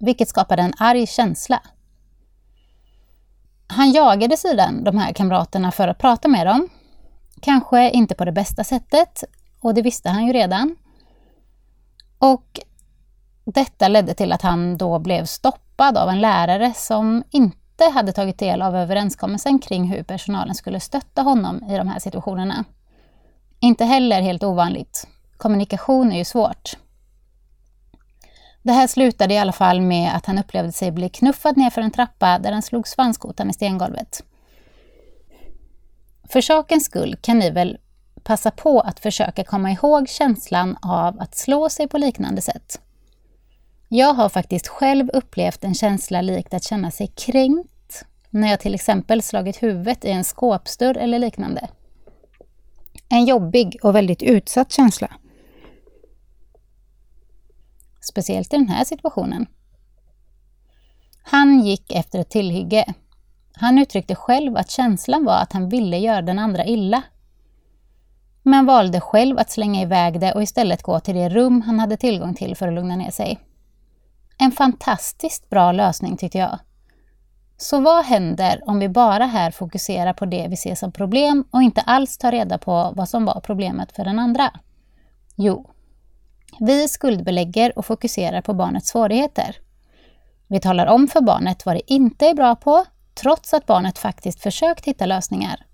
Vilket 0.00 0.28
skapade 0.28 0.62
en 0.62 0.74
arg 0.78 1.06
känsla. 1.06 1.62
Han 3.66 3.92
jagade 3.92 4.36
sedan 4.36 4.84
de 4.84 4.98
här 4.98 5.12
kamraterna 5.12 5.72
för 5.72 5.88
att 5.88 5.98
prata 5.98 6.28
med 6.28 6.46
dem. 6.46 6.68
Kanske 7.42 7.90
inte 7.90 8.14
på 8.14 8.24
det 8.24 8.32
bästa 8.32 8.64
sättet, 8.64 9.24
och 9.60 9.74
det 9.74 9.82
visste 9.82 10.08
han 10.08 10.26
ju 10.26 10.32
redan. 10.32 10.76
Och 12.18 12.60
detta 13.52 13.88
ledde 13.88 14.14
till 14.14 14.32
att 14.32 14.42
han 14.42 14.76
då 14.76 14.98
blev 14.98 15.24
stoppad 15.24 15.98
av 15.98 16.08
en 16.08 16.20
lärare 16.20 16.72
som 16.76 17.24
inte 17.30 17.84
hade 17.94 18.12
tagit 18.12 18.38
del 18.38 18.62
av 18.62 18.76
överenskommelsen 18.76 19.58
kring 19.58 19.84
hur 19.84 20.02
personalen 20.02 20.54
skulle 20.54 20.80
stötta 20.80 21.22
honom 21.22 21.64
i 21.70 21.76
de 21.76 21.88
här 21.88 21.98
situationerna. 21.98 22.64
Inte 23.60 23.84
heller 23.84 24.22
helt 24.22 24.42
ovanligt. 24.42 25.06
Kommunikation 25.36 26.12
är 26.12 26.18
ju 26.18 26.24
svårt. 26.24 26.76
Det 28.62 28.72
här 28.72 28.86
slutade 28.86 29.34
i 29.34 29.38
alla 29.38 29.52
fall 29.52 29.80
med 29.80 30.16
att 30.16 30.26
han 30.26 30.38
upplevde 30.38 30.72
sig 30.72 30.90
bli 30.90 31.08
knuffad 31.08 31.56
ner 31.56 31.70
för 31.70 31.82
en 31.82 31.90
trappa 31.90 32.38
där 32.38 32.52
han 32.52 32.62
slog 32.62 32.88
svanskotan 32.88 33.50
i 33.50 33.52
stengolvet. 33.52 34.22
För 36.24 36.40
sakens 36.40 36.84
skull 36.84 37.16
kan 37.20 37.38
ni 37.38 37.50
väl 37.50 37.78
passa 38.22 38.50
på 38.50 38.80
att 38.80 39.00
försöka 39.00 39.44
komma 39.44 39.70
ihåg 39.70 40.08
känslan 40.08 40.76
av 40.82 41.20
att 41.20 41.36
slå 41.36 41.68
sig 41.68 41.88
på 41.88 41.98
liknande 41.98 42.42
sätt. 42.42 42.80
Jag 43.90 44.14
har 44.14 44.28
faktiskt 44.28 44.68
själv 44.68 45.10
upplevt 45.12 45.64
en 45.64 45.74
känsla 45.74 46.20
likt 46.20 46.54
att 46.54 46.64
känna 46.64 46.90
sig 46.90 47.06
kränkt 47.06 48.04
när 48.30 48.50
jag 48.50 48.60
till 48.60 48.74
exempel 48.74 49.22
slagit 49.22 49.62
huvudet 49.62 50.04
i 50.04 50.10
en 50.10 50.24
skåpsdörr 50.24 50.96
eller 50.96 51.18
liknande. 51.18 51.68
En 53.08 53.24
jobbig 53.24 53.78
och 53.82 53.94
väldigt 53.94 54.22
utsatt 54.22 54.72
känsla. 54.72 55.10
Speciellt 58.00 58.54
i 58.54 58.56
den 58.56 58.68
här 58.68 58.84
situationen. 58.84 59.46
Han 61.22 61.60
gick 61.60 61.92
efter 61.92 62.18
ett 62.18 62.30
tillhygge. 62.30 62.94
Han 63.52 63.78
uttryckte 63.78 64.14
själv 64.14 64.56
att 64.56 64.70
känslan 64.70 65.24
var 65.24 65.36
att 65.38 65.52
han 65.52 65.68
ville 65.68 65.98
göra 65.98 66.22
den 66.22 66.38
andra 66.38 66.64
illa. 66.64 67.02
Men 68.42 68.66
valde 68.66 69.00
själv 69.00 69.38
att 69.38 69.50
slänga 69.50 69.82
iväg 69.82 70.20
det 70.20 70.32
och 70.32 70.42
istället 70.42 70.82
gå 70.82 71.00
till 71.00 71.14
det 71.14 71.28
rum 71.28 71.62
han 71.62 71.78
hade 71.78 71.96
tillgång 71.96 72.34
till 72.34 72.56
för 72.56 72.68
att 72.68 72.74
lugna 72.74 72.96
ner 72.96 73.10
sig. 73.10 73.38
En 74.38 74.52
fantastiskt 74.52 75.50
bra 75.50 75.72
lösning 75.72 76.16
tyckte 76.16 76.38
jag. 76.38 76.58
Så 77.56 77.80
vad 77.80 78.04
händer 78.04 78.62
om 78.66 78.78
vi 78.78 78.88
bara 78.88 79.24
här 79.24 79.50
fokuserar 79.50 80.12
på 80.12 80.26
det 80.26 80.46
vi 80.48 80.56
ser 80.56 80.74
som 80.74 80.92
problem 80.92 81.44
och 81.50 81.62
inte 81.62 81.80
alls 81.80 82.18
tar 82.18 82.32
reda 82.32 82.58
på 82.58 82.92
vad 82.96 83.08
som 83.08 83.24
var 83.24 83.40
problemet 83.40 83.92
för 83.92 84.04
den 84.04 84.18
andra? 84.18 84.50
Jo, 85.36 85.70
vi 86.60 86.88
skuldbelägger 86.88 87.78
och 87.78 87.86
fokuserar 87.86 88.40
på 88.40 88.54
barnets 88.54 88.88
svårigheter. 88.88 89.56
Vi 90.46 90.60
talar 90.60 90.86
om 90.86 91.08
för 91.08 91.20
barnet 91.20 91.66
vad 91.66 91.76
det 91.76 91.92
inte 91.92 92.26
är 92.26 92.34
bra 92.34 92.56
på, 92.56 92.84
trots 93.14 93.54
att 93.54 93.66
barnet 93.66 93.98
faktiskt 93.98 94.40
försökt 94.42 94.84
hitta 94.84 95.06
lösningar. 95.06 95.66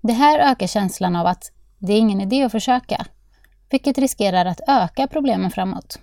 Det 0.00 0.12
här 0.12 0.38
ökar 0.38 0.66
känslan 0.66 1.16
av 1.16 1.26
att 1.26 1.52
det 1.78 1.92
är 1.92 1.98
ingen 1.98 2.20
idé 2.20 2.42
att 2.42 2.52
försöka, 2.52 3.06
vilket 3.70 3.98
riskerar 3.98 4.44
att 4.46 4.60
öka 4.68 5.06
problemen 5.06 5.50
framåt. 5.50 5.98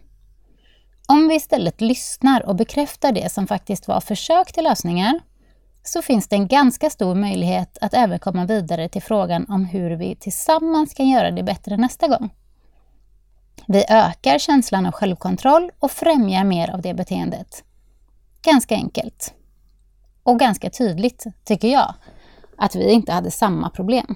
Om 1.11 1.27
vi 1.27 1.35
istället 1.35 1.81
lyssnar 1.81 2.45
och 2.45 2.55
bekräftar 2.55 3.11
det 3.11 3.31
som 3.31 3.47
faktiskt 3.47 3.87
var 3.87 4.01
försök 4.01 4.53
till 4.53 4.63
lösningar, 4.63 5.19
så 5.83 6.01
finns 6.01 6.27
det 6.27 6.35
en 6.35 6.47
ganska 6.47 6.89
stor 6.89 7.15
möjlighet 7.15 7.77
att 7.81 7.93
även 7.93 8.19
komma 8.19 8.45
vidare 8.45 8.89
till 8.89 9.01
frågan 9.01 9.45
om 9.49 9.65
hur 9.65 9.91
vi 9.91 10.15
tillsammans 10.15 10.93
kan 10.93 11.09
göra 11.09 11.31
det 11.31 11.43
bättre 11.43 11.77
nästa 11.77 12.07
gång. 12.07 12.29
Vi 13.67 13.85
ökar 13.89 14.39
känslan 14.39 14.85
av 14.85 14.91
självkontroll 14.91 15.71
och 15.79 15.91
främjar 15.91 16.43
mer 16.43 16.69
av 16.69 16.81
det 16.81 16.93
beteendet. 16.93 17.63
Ganska 18.41 18.75
enkelt. 18.75 19.33
Och 20.23 20.39
ganska 20.39 20.69
tydligt, 20.69 21.23
tycker 21.43 21.67
jag, 21.67 21.93
att 22.57 22.75
vi 22.75 22.91
inte 22.91 23.11
hade 23.11 23.31
samma 23.31 23.69
problem. 23.69 24.15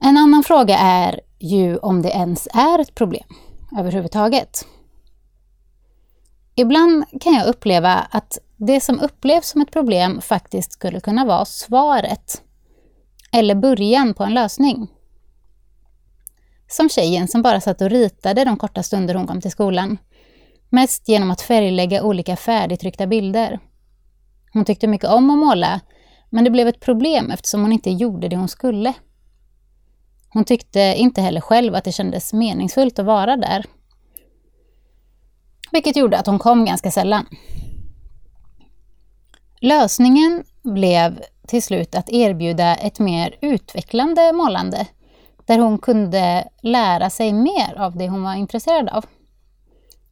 En 0.00 0.16
annan 0.16 0.42
fråga 0.42 0.78
är 0.78 1.20
ju 1.38 1.76
om 1.76 2.02
det 2.02 2.10
ens 2.10 2.48
är 2.52 2.78
ett 2.78 2.94
problem 2.94 3.24
överhuvudtaget. 3.78 4.66
Ibland 6.54 7.04
kan 7.20 7.34
jag 7.34 7.46
uppleva 7.46 7.92
att 8.10 8.38
det 8.56 8.80
som 8.80 9.00
upplevs 9.00 9.48
som 9.48 9.60
ett 9.60 9.70
problem 9.70 10.20
faktiskt 10.20 10.72
skulle 10.72 11.00
kunna 11.00 11.24
vara 11.24 11.44
svaret 11.44 12.42
eller 13.32 13.54
början 13.54 14.14
på 14.14 14.24
en 14.24 14.34
lösning. 14.34 14.88
Som 16.68 16.88
tjejen 16.88 17.28
som 17.28 17.42
bara 17.42 17.60
satt 17.60 17.80
och 17.80 17.90
ritade 17.90 18.44
de 18.44 18.56
korta 18.56 18.82
stunder 18.82 19.14
hon 19.14 19.26
kom 19.26 19.40
till 19.40 19.50
skolan. 19.50 19.98
Mest 20.68 21.08
genom 21.08 21.30
att 21.30 21.40
färglägga 21.40 22.02
olika 22.02 22.36
färdigtryckta 22.36 23.06
bilder. 23.06 23.60
Hon 24.52 24.64
tyckte 24.64 24.86
mycket 24.86 25.10
om 25.10 25.30
att 25.30 25.38
måla, 25.38 25.80
men 26.30 26.44
det 26.44 26.50
blev 26.50 26.68
ett 26.68 26.80
problem 26.80 27.30
eftersom 27.30 27.62
hon 27.62 27.72
inte 27.72 27.90
gjorde 27.90 28.28
det 28.28 28.36
hon 28.36 28.48
skulle. 28.48 28.92
Hon 30.32 30.44
tyckte 30.44 30.80
inte 30.80 31.20
heller 31.20 31.40
själv 31.40 31.74
att 31.74 31.84
det 31.84 31.92
kändes 31.92 32.32
meningsfullt 32.32 32.98
att 32.98 33.06
vara 33.06 33.36
där. 33.36 33.66
Vilket 35.72 35.96
gjorde 35.96 36.18
att 36.18 36.26
hon 36.26 36.38
kom 36.38 36.64
ganska 36.64 36.90
sällan. 36.90 37.26
Lösningen 39.60 40.44
blev 40.62 41.22
till 41.46 41.62
slut 41.62 41.94
att 41.94 42.10
erbjuda 42.10 42.74
ett 42.74 42.98
mer 42.98 43.34
utvecklande 43.40 44.32
målande 44.32 44.86
där 45.46 45.58
hon 45.58 45.78
kunde 45.78 46.48
lära 46.62 47.10
sig 47.10 47.32
mer 47.32 47.74
av 47.78 47.96
det 47.96 48.08
hon 48.08 48.22
var 48.22 48.34
intresserad 48.34 48.88
av. 48.88 49.04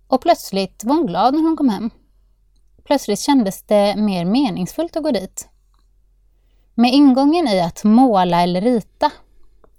Och 0.06 0.20
plötsligt 0.20 0.84
var 0.84 0.94
hon 0.94 1.06
glad 1.06 1.34
när 1.34 1.42
hon 1.42 1.56
kom 1.56 1.68
hem. 1.68 1.90
Plötsligt 2.84 3.20
kändes 3.20 3.62
det 3.62 3.96
mer 3.96 4.24
meningsfullt 4.24 4.96
att 4.96 5.02
gå 5.02 5.10
dit. 5.10 5.48
Med 6.74 6.94
ingången 6.94 7.48
i 7.48 7.60
att 7.60 7.84
måla 7.84 8.42
eller 8.42 8.60
rita 8.60 9.10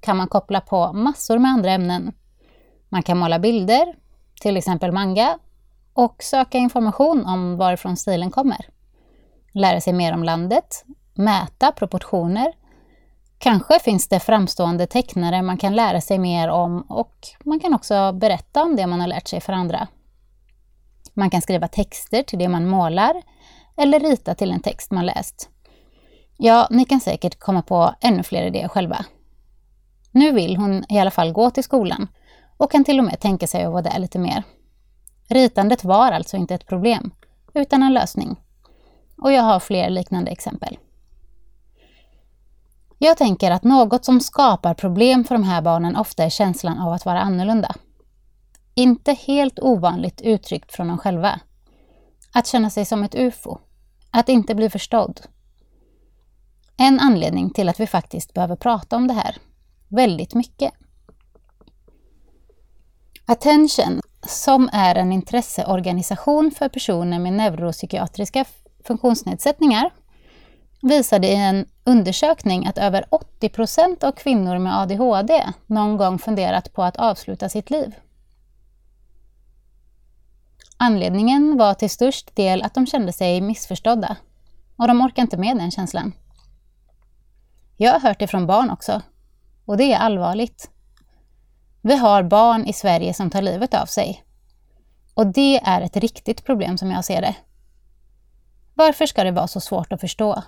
kan 0.01 0.17
man 0.17 0.27
koppla 0.27 0.62
på 0.62 0.93
massor 0.93 1.38
med 1.38 1.51
andra 1.51 1.72
ämnen. 1.72 2.13
Man 2.89 3.03
kan 3.03 3.17
måla 3.17 3.39
bilder, 3.39 3.96
till 4.41 4.58
exempel 4.58 4.91
manga, 4.91 5.39
och 5.93 6.24
söka 6.24 6.58
information 6.58 7.25
om 7.25 7.58
varifrån 7.58 7.98
stilen 7.98 8.31
kommer. 8.31 8.65
Lära 9.53 9.81
sig 9.81 9.93
mer 9.93 10.13
om 10.13 10.24
landet, 10.24 10.86
mäta 11.13 11.72
proportioner. 11.72 12.53
Kanske 13.38 13.79
finns 13.79 14.08
det 14.08 14.20
framstående 14.20 14.88
tecknare 14.88 15.41
man 15.41 15.58
kan 15.58 15.75
lära 15.75 16.01
sig 16.01 16.20
mer 16.20 16.48
om 16.50 16.81
och 16.81 17.27
man 17.46 17.60
kan 17.60 17.74
också 17.74 18.12
berätta 18.12 18.63
om 18.63 18.75
det 18.75 18.88
man 18.88 19.00
har 19.00 19.08
lärt 19.08 19.27
sig 19.27 19.41
för 19.41 19.53
andra. 19.53 19.88
Man 21.13 21.29
kan 21.29 21.41
skriva 21.41 21.67
texter 21.67 22.24
till 22.24 22.39
det 22.39 22.48
man 22.48 22.67
målar 22.67 23.22
eller 23.77 24.00
rita 24.00 24.36
till 24.36 24.51
en 24.51 24.62
text 24.62 24.91
man 24.91 25.05
läst. 25.05 25.50
Ja, 26.38 26.67
ni 26.72 26.86
kan 26.86 27.00
säkert 27.00 27.39
komma 27.39 27.62
på 27.62 27.93
ännu 28.01 28.24
fler 28.24 28.46
idéer 28.46 28.67
själva. 28.67 29.05
Nu 30.12 30.32
vill 30.32 30.58
hon 30.58 30.84
i 30.89 31.00
alla 31.00 31.12
fall 31.12 31.32
gå 31.32 31.50
till 31.50 31.63
skolan 31.63 32.08
och 32.58 32.72
kan 32.72 32.84
till 32.84 33.00
och 33.00 33.06
med 33.06 33.20
tänka 33.20 33.48
sig 33.48 33.63
att 33.63 33.72
vara 33.72 33.82
där 33.82 34.00
lite 34.00 34.20
mer. 34.20 34.44
Ritandet 35.27 35.84
var 35.84 36.12
alltså 36.12 36.38
inte 36.38 36.56
ett 36.56 36.68
problem, 36.68 37.12
utan 37.53 37.84
en 37.84 37.94
lösning. 37.94 38.36
Och 39.18 39.32
jag 39.32 39.44
har 39.44 39.60
fler 39.60 39.89
liknande 39.89 40.32
exempel. 40.32 40.77
Jag 42.98 43.18
tänker 43.18 43.51
att 43.51 43.63
något 43.63 44.06
som 44.06 44.20
skapar 44.20 44.74
problem 44.74 45.24
för 45.24 45.36
de 45.36 45.44
här 45.44 45.62
barnen 45.62 45.96
ofta 45.96 46.24
är 46.24 46.30
känslan 46.30 46.80
av 46.80 46.94
att 46.94 47.06
vara 47.06 47.22
annorlunda. 47.22 47.75
Inte 48.75 49.13
helt 49.13 49.60
ovanligt 49.60 50.22
uttryckt 50.22 50.72
från 50.72 50.88
dem 50.88 50.98
själva. 50.98 51.39
Att 52.34 52.48
känna 52.48 52.70
sig 52.70 52.86
som 52.86 53.03
ett 53.03 53.15
UFO. 53.15 53.58
Att 54.12 54.30
inte 54.30 54.56
bli 54.56 54.70
förstådd. 54.70 55.22
En 56.77 57.00
anledning 57.00 57.50
till 57.50 57.70
att 57.70 57.80
vi 57.80 57.88
faktiskt 57.88 58.34
behöver 58.34 58.56
prata 58.56 58.96
om 58.96 59.08
det 59.08 59.13
här. 59.13 59.38
Väldigt 59.91 60.33
mycket. 60.33 60.74
Attention, 63.25 64.01
som 64.27 64.69
är 64.74 64.95
en 64.95 65.12
intresseorganisation 65.12 66.51
för 66.51 66.69
personer 66.69 67.19
med 67.19 67.33
neuropsykiatriska 67.33 68.45
funktionsnedsättningar, 68.83 69.93
visade 70.81 71.27
i 71.27 71.36
en 71.36 71.65
undersökning 71.83 72.65
att 72.65 72.77
över 72.77 73.05
80 73.10 73.50
procent 73.50 74.03
av 74.03 74.12
kvinnor 74.12 74.57
med 74.57 74.79
ADHD 74.79 75.45
någon 75.65 75.98
gång 75.98 76.19
funderat 76.19 76.74
på 76.74 76.83
att 76.83 76.98
avsluta 76.98 77.50
sitt 77.50 77.69
liv. 77.69 77.95
Anledningen 80.77 81.57
var 81.57 81.74
till 81.74 81.89
störst 81.89 82.36
del 82.36 82.62
att 82.62 82.74
de 82.74 82.88
kände 82.88 83.13
sig 83.13 83.41
missförstådda 83.41 84.17
och 84.75 84.88
de 84.88 85.01
orkade 85.01 85.21
inte 85.21 85.38
med 85.38 85.57
den 85.57 85.71
känslan. 85.71 86.13
Jag 87.77 87.91
har 87.91 88.00
hört 88.00 88.19
det 88.19 88.27
från 88.27 88.48
barn 88.48 88.69
också 88.69 89.01
och 89.71 89.77
det 89.77 89.93
är 89.93 89.97
allvarligt. 89.97 90.69
Vi 91.81 91.95
har 91.95 92.23
barn 92.23 92.65
i 92.65 92.73
Sverige 92.73 93.13
som 93.13 93.29
tar 93.29 93.41
livet 93.41 93.73
av 93.73 93.85
sig. 93.85 94.23
Och 95.13 95.27
det 95.27 95.59
är 95.63 95.81
ett 95.81 95.97
riktigt 95.97 96.45
problem 96.45 96.77
som 96.77 96.91
jag 96.91 97.05
ser 97.05 97.21
det. 97.21 97.35
Varför 98.73 99.05
ska 99.05 99.23
det 99.23 99.31
vara 99.31 99.47
så 99.47 99.59
svårt 99.59 99.93
att 99.93 100.01
förstå? 100.01 100.43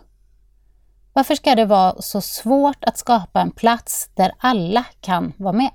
Varför 1.13 1.35
ska 1.35 1.55
det 1.55 1.65
vara 1.65 2.01
så 2.01 2.21
svårt 2.21 2.83
att 2.83 2.97
skapa 2.97 3.41
en 3.41 3.51
plats 3.51 4.09
där 4.15 4.33
alla 4.37 4.85
kan 5.01 5.33
vara 5.37 5.53
med? 5.53 5.71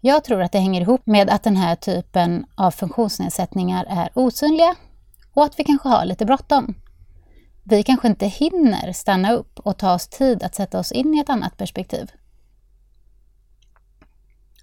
Jag 0.00 0.24
tror 0.24 0.42
att 0.42 0.52
det 0.52 0.58
hänger 0.58 0.80
ihop 0.80 1.06
med 1.06 1.30
att 1.30 1.42
den 1.42 1.56
här 1.56 1.76
typen 1.76 2.46
av 2.54 2.70
funktionsnedsättningar 2.70 3.86
är 3.88 4.10
osynliga 4.14 4.74
och 5.34 5.44
att 5.44 5.58
vi 5.58 5.64
kanske 5.64 5.88
har 5.88 6.04
lite 6.04 6.26
bråttom. 6.26 6.74
Vi 7.70 7.82
kanske 7.82 8.08
inte 8.08 8.26
hinner 8.26 8.92
stanna 8.92 9.32
upp 9.32 9.58
och 9.58 9.78
ta 9.78 9.94
oss 9.94 10.08
tid 10.08 10.42
att 10.42 10.54
sätta 10.54 10.78
oss 10.78 10.92
in 10.92 11.14
i 11.14 11.18
ett 11.18 11.30
annat 11.30 11.56
perspektiv. 11.56 12.10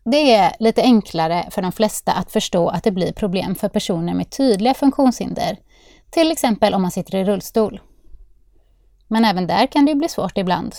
Det 0.03 0.33
är 0.33 0.55
lite 0.59 0.81
enklare 0.81 1.47
för 1.51 1.61
de 1.61 1.71
flesta 1.71 2.11
att 2.11 2.31
förstå 2.31 2.69
att 2.69 2.83
det 2.83 2.91
blir 2.91 3.13
problem 3.13 3.55
för 3.55 3.69
personer 3.69 4.13
med 4.13 4.29
tydliga 4.29 4.73
funktionshinder, 4.73 5.57
till 6.09 6.31
exempel 6.31 6.73
om 6.73 6.81
man 6.81 6.91
sitter 6.91 7.17
i 7.17 7.25
rullstol. 7.25 7.81
Men 9.07 9.25
även 9.25 9.47
där 9.47 9.67
kan 9.67 9.85
det 9.85 9.91
ju 9.91 9.97
bli 9.97 10.09
svårt 10.09 10.37
ibland. 10.37 10.75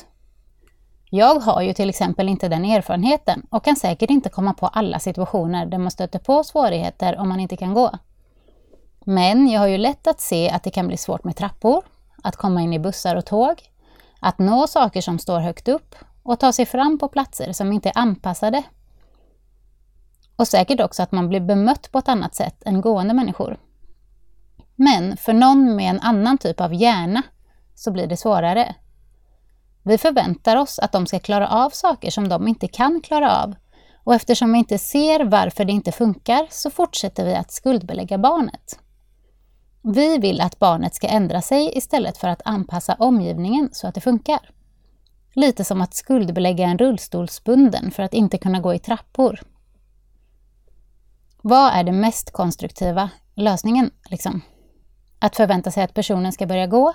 Jag 1.11 1.41
har 1.41 1.63
ju 1.63 1.73
till 1.73 1.89
exempel 1.89 2.29
inte 2.29 2.49
den 2.49 2.65
erfarenheten 2.65 3.47
och 3.51 3.65
kan 3.65 3.77
säkert 3.77 4.11
inte 4.11 4.29
komma 4.29 4.55
på 4.55 4.67
alla 4.67 4.99
situationer 4.99 5.67
där 5.67 5.79
man 5.79 5.91
stöter 5.91 6.19
på 6.19 6.45
svårigheter 6.45 7.19
om 7.19 7.29
man 7.29 7.41
inte 7.41 7.57
kan 7.57 7.75
gå. 7.75 7.91
Men 9.05 9.49
jag 9.49 9.61
har 9.61 9.67
ju 9.67 9.79
lätt 9.79 10.07
att 10.07 10.21
se 10.21 10.51
att 10.51 10.63
det 10.63 10.71
kan 10.71 10.87
bli 10.87 10.97
svårt 10.97 11.25
med 11.25 11.37
trappor, 11.37 11.83
att 12.23 12.37
komma 12.37 12.61
in 12.61 12.73
i 12.73 12.79
bussar 12.79 13.17
och 13.17 13.27
tåg, 13.27 13.63
att 14.21 14.39
nå 14.39 14.67
saker 14.67 15.01
som 15.01 15.19
står 15.19 15.41
högt 15.41 15.69
upp 15.69 15.95
och 16.23 16.41
ta 16.41 16.53
sig 16.53 16.67
fram 16.67 16.99
på 16.99 17.09
platser 17.09 17.53
som 17.53 17.73
inte 17.73 17.89
är 17.89 17.99
anpassade. 17.99 18.63
Och 20.37 20.49
säkert 20.49 20.81
också 20.81 21.03
att 21.03 21.13
man 21.13 21.29
blir 21.29 21.41
bemött 21.41 21.93
på 21.93 21.99
ett 21.99 22.09
annat 22.09 22.35
sätt 22.35 22.63
än 22.67 22.81
gående 22.81 23.15
människor. 23.15 23.59
Men 24.75 25.17
för 25.17 25.33
någon 25.33 25.77
med 25.77 25.91
en 25.91 26.01
annan 26.01 26.39
typ 26.39 26.61
av 26.61 26.75
hjärna 26.75 27.23
så 27.75 27.91
blir 27.91 28.07
det 28.07 28.17
svårare. 28.17 28.75
Vi 29.83 29.99
förväntar 29.99 30.57
oss 30.57 30.79
att 30.79 30.93
de 30.93 31.07
ska 31.07 31.19
klara 31.19 31.49
av 31.49 31.71
saker 31.71 32.11
som 32.11 32.29
de 32.29 32.49
inte 32.49 32.69
kan 32.69 33.01
klara 33.01 33.43
av 33.43 33.55
och 34.05 34.15
eftersom 34.15 34.53
vi 34.53 34.59
inte 34.59 34.79
ser 34.79 35.25
varför 35.25 35.65
det 35.65 35.73
inte 35.73 35.93
funkar 35.93 36.47
så 36.51 36.71
fortsätter 36.71 37.25
vi 37.25 37.35
att 37.35 37.53
skuldbelägga 37.53 38.19
barnet. 38.19 38.79
Vi 39.89 40.19
vill 40.19 40.41
att 40.41 40.59
barnet 40.59 40.95
ska 40.95 41.07
ändra 41.07 41.43
sig 41.43 41.79
istället 41.79 42.19
för 42.19 42.29
att 42.29 42.43
anpassa 42.45 42.95
omgivningen 42.95 43.69
så 43.73 43.87
att 43.87 43.95
det 43.95 44.01
funkar. 44.01 44.51
Lite 45.35 45.65
som 45.65 45.81
att 45.81 45.95
skuldbelägga 45.95 46.65
en 46.65 46.79
rullstolsbunden 46.79 47.91
för 47.91 48.03
att 48.03 48.15
inte 48.15 48.39
kunna 48.39 48.61
gå 48.61 48.75
i 48.75 48.79
trappor. 48.79 49.41
Vad 51.43 51.73
är 51.73 51.85
den 51.85 52.01
mest 52.01 52.31
konstruktiva 52.31 53.11
lösningen? 53.35 53.91
Liksom? 54.11 54.41
Att 55.19 55.37
förvänta 55.37 55.71
sig 55.71 55.85
att 55.85 55.95
personen 55.95 56.33
ska 56.33 56.47
börja 56.47 56.67
gå 56.67 56.93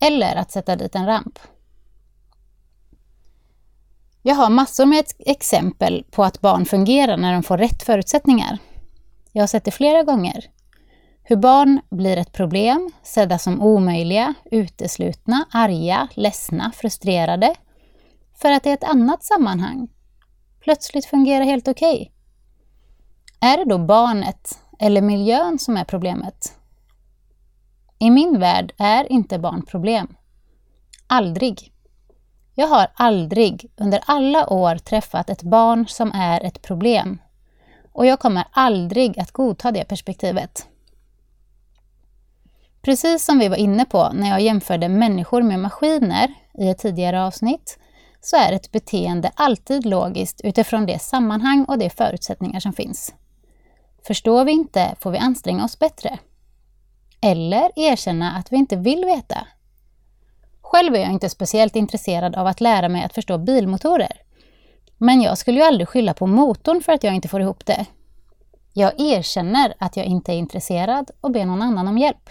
eller 0.00 0.36
att 0.36 0.50
sätta 0.50 0.76
dit 0.76 0.94
en 0.94 1.06
ramp. 1.06 1.38
Jag 4.22 4.34
har 4.34 4.50
massor 4.50 4.86
med 4.86 5.04
exempel 5.18 6.04
på 6.10 6.24
att 6.24 6.40
barn 6.40 6.64
fungerar 6.64 7.16
när 7.16 7.32
de 7.32 7.42
får 7.42 7.58
rätt 7.58 7.82
förutsättningar. 7.82 8.58
Jag 9.32 9.42
har 9.42 9.46
sett 9.46 9.64
det 9.64 9.70
flera 9.70 10.02
gånger. 10.02 10.50
Hur 11.22 11.36
barn 11.36 11.80
blir 11.90 12.16
ett 12.16 12.32
problem, 12.32 12.90
sedda 13.02 13.38
som 13.38 13.62
omöjliga, 13.62 14.34
uteslutna, 14.50 15.44
arga, 15.50 16.08
ledsna, 16.14 16.72
frustrerade. 16.74 17.54
För 18.34 18.52
att 18.52 18.66
i 18.66 18.70
ett 18.70 18.84
annat 18.84 19.24
sammanhang 19.24 19.88
plötsligt 20.60 21.06
fungerar 21.06 21.44
helt 21.44 21.68
okej. 21.68 21.94
Okay. 21.94 22.08
Är 23.50 23.56
det 23.56 23.64
då 23.64 23.78
barnet 23.78 24.58
eller 24.78 25.02
miljön 25.02 25.58
som 25.58 25.76
är 25.76 25.84
problemet? 25.84 26.56
I 27.98 28.10
min 28.10 28.40
värld 28.40 28.72
är 28.78 29.12
inte 29.12 29.38
barn 29.38 29.62
problem. 29.66 30.16
Aldrig. 31.06 31.72
Jag 32.54 32.66
har 32.66 32.86
aldrig 32.94 33.72
under 33.76 34.00
alla 34.06 34.52
år 34.52 34.76
träffat 34.76 35.30
ett 35.30 35.42
barn 35.42 35.88
som 35.88 36.12
är 36.14 36.44
ett 36.44 36.62
problem. 36.62 37.18
Och 37.92 38.06
jag 38.06 38.20
kommer 38.20 38.44
aldrig 38.50 39.18
att 39.18 39.32
godta 39.32 39.70
det 39.70 39.84
perspektivet. 39.84 40.66
Precis 42.82 43.24
som 43.24 43.38
vi 43.38 43.48
var 43.48 43.56
inne 43.56 43.84
på 43.84 44.10
när 44.12 44.28
jag 44.28 44.40
jämförde 44.40 44.88
människor 44.88 45.42
med 45.42 45.60
maskiner 45.60 46.34
i 46.58 46.68
ett 46.68 46.78
tidigare 46.78 47.22
avsnitt, 47.22 47.78
så 48.20 48.36
är 48.36 48.52
ett 48.52 48.72
beteende 48.72 49.30
alltid 49.34 49.86
logiskt 49.86 50.40
utifrån 50.44 50.86
det 50.86 50.98
sammanhang 50.98 51.64
och 51.64 51.78
de 51.78 51.90
förutsättningar 51.90 52.60
som 52.60 52.72
finns. 52.72 53.14
Förstår 54.06 54.44
vi 54.44 54.52
inte 54.52 54.94
får 55.00 55.10
vi 55.10 55.18
anstränga 55.18 55.64
oss 55.64 55.78
bättre. 55.78 56.18
Eller 57.22 57.70
erkänna 57.76 58.32
att 58.32 58.52
vi 58.52 58.56
inte 58.56 58.76
vill 58.76 59.04
veta. 59.04 59.46
Själv 60.60 60.94
är 60.94 61.00
jag 61.00 61.10
inte 61.12 61.28
speciellt 61.28 61.76
intresserad 61.76 62.36
av 62.36 62.46
att 62.46 62.60
lära 62.60 62.88
mig 62.88 63.04
att 63.04 63.14
förstå 63.14 63.38
bilmotorer. 63.38 64.22
Men 64.98 65.22
jag 65.22 65.38
skulle 65.38 65.58
ju 65.58 65.66
aldrig 65.66 65.88
skylla 65.88 66.14
på 66.14 66.26
motorn 66.26 66.82
för 66.82 66.92
att 66.92 67.04
jag 67.04 67.14
inte 67.14 67.28
får 67.28 67.40
ihop 67.40 67.66
det. 67.66 67.86
Jag 68.72 69.00
erkänner 69.00 69.74
att 69.78 69.96
jag 69.96 70.06
inte 70.06 70.32
är 70.32 70.36
intresserad 70.36 71.10
och 71.20 71.30
ber 71.30 71.44
någon 71.44 71.62
annan 71.62 71.88
om 71.88 71.98
hjälp. 71.98 72.30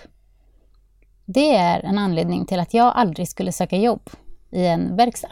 Det 1.33 1.55
är 1.55 1.79
en 1.79 1.97
anledning 1.97 2.45
till 2.45 2.59
att 2.59 2.73
jag 2.73 2.93
aldrig 2.95 3.29
skulle 3.29 3.51
söka 3.51 3.77
jobb 3.77 4.09
i 4.51 4.65
en 4.65 4.95
verkstad. 4.95 5.29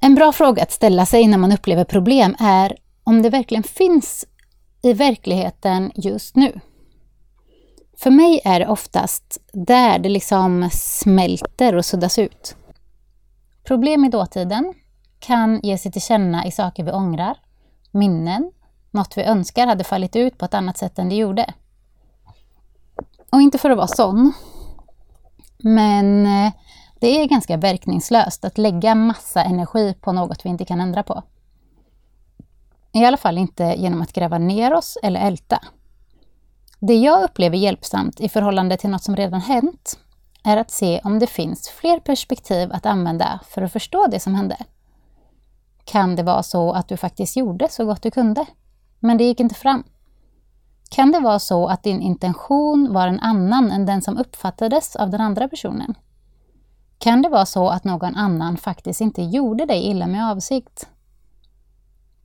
En 0.00 0.14
bra 0.14 0.32
fråga 0.32 0.62
att 0.62 0.72
ställa 0.72 1.06
sig 1.06 1.26
när 1.26 1.38
man 1.38 1.52
upplever 1.52 1.84
problem 1.84 2.36
är 2.38 2.76
om 3.04 3.22
det 3.22 3.30
verkligen 3.30 3.62
finns 3.62 4.26
i 4.82 4.92
verkligheten 4.92 5.92
just 5.94 6.36
nu. 6.36 6.60
För 7.96 8.10
mig 8.10 8.40
är 8.44 8.60
det 8.60 8.66
oftast 8.66 9.38
där 9.52 9.98
det 9.98 10.08
liksom 10.08 10.68
smälter 10.72 11.74
och 11.74 11.84
suddas 11.84 12.18
ut. 12.18 12.56
Problem 13.64 14.04
i 14.04 14.08
dåtiden 14.08 14.74
kan 15.18 15.60
ge 15.62 15.78
sig 15.78 15.92
till 15.92 16.02
känna 16.02 16.46
i 16.46 16.50
saker 16.50 16.84
vi 16.84 16.90
ångrar, 16.90 17.38
minnen, 17.90 18.52
något 18.90 19.16
vi 19.16 19.22
önskar 19.22 19.66
hade 19.66 19.84
fallit 19.84 20.16
ut 20.16 20.38
på 20.38 20.44
ett 20.44 20.54
annat 20.54 20.78
sätt 20.78 20.98
än 20.98 21.08
det 21.08 21.16
gjorde. 21.16 21.54
Och 23.30 23.42
inte 23.42 23.58
för 23.58 23.70
att 23.70 23.76
vara 23.76 23.86
sån, 23.86 24.32
men 25.58 26.26
eh, 26.26 26.52
det 27.00 27.20
är 27.20 27.26
ganska 27.26 27.56
verkningslöst 27.56 28.44
att 28.44 28.58
lägga 28.58 28.94
massa 28.94 29.44
energi 29.44 29.94
på 30.00 30.12
något 30.12 30.44
vi 30.44 30.48
inte 30.48 30.64
kan 30.64 30.80
ändra 30.80 31.02
på. 31.02 31.22
I 32.92 33.04
alla 33.04 33.16
fall 33.16 33.38
inte 33.38 33.74
genom 33.78 34.02
att 34.02 34.12
gräva 34.12 34.38
ner 34.38 34.74
oss 34.74 34.98
eller 35.02 35.20
älta. 35.20 35.60
Det 36.80 36.94
jag 36.94 37.24
upplever 37.24 37.56
hjälpsamt 37.56 38.20
i 38.20 38.28
förhållande 38.28 38.76
till 38.76 38.90
något 38.90 39.02
som 39.02 39.16
redan 39.16 39.40
hänt 39.40 39.98
är 40.44 40.56
att 40.56 40.70
se 40.70 41.00
om 41.04 41.18
det 41.18 41.26
finns 41.26 41.68
fler 41.68 42.00
perspektiv 42.00 42.72
att 42.72 42.86
använda 42.86 43.40
för 43.48 43.62
att 43.62 43.72
förstå 43.72 44.06
det 44.06 44.20
som 44.20 44.34
hände. 44.34 44.56
Kan 45.84 46.16
det 46.16 46.22
vara 46.22 46.42
så 46.42 46.72
att 46.72 46.88
du 46.88 46.96
faktiskt 46.96 47.36
gjorde 47.36 47.68
så 47.68 47.84
gott 47.84 48.02
du 48.02 48.10
kunde, 48.10 48.46
men 49.00 49.18
det 49.18 49.24
gick 49.24 49.40
inte 49.40 49.54
fram? 49.54 49.84
Kan 50.88 51.12
det 51.12 51.20
vara 51.20 51.38
så 51.38 51.66
att 51.66 51.82
din 51.82 52.02
intention 52.02 52.92
var 52.92 53.08
en 53.08 53.20
annan 53.20 53.70
än 53.70 53.86
den 53.86 54.02
som 54.02 54.18
uppfattades 54.18 54.96
av 54.96 55.10
den 55.10 55.20
andra 55.20 55.48
personen? 55.48 55.94
Kan 56.98 57.22
det 57.22 57.28
vara 57.28 57.46
så 57.46 57.68
att 57.68 57.84
någon 57.84 58.14
annan 58.14 58.56
faktiskt 58.56 59.00
inte 59.00 59.22
gjorde 59.22 59.66
dig 59.66 59.86
illa 59.86 60.06
med 60.06 60.30
avsikt? 60.30 60.88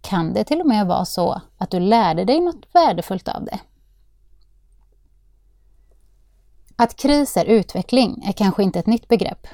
Kan 0.02 0.34
det 0.34 0.43
till 0.43 0.62
och 0.62 0.67
med 0.67 0.88
vara 0.88 1.06
så 1.06 1.41
att 1.58 1.71
du 1.71 1.80
lärde 1.80 2.26
dig 2.26 2.39
något 2.39 2.65
värdefullt 2.74 3.28
av 3.28 3.45
det? 3.45 3.60
Att 6.76 6.95
kris 6.95 7.38
är 7.38 7.45
utveckling 7.45 8.24
är 8.28 8.32
kanske 8.32 8.63
inte 8.63 8.80
ett 8.80 8.88
nytt 8.88 9.08
begrepp 9.08 9.47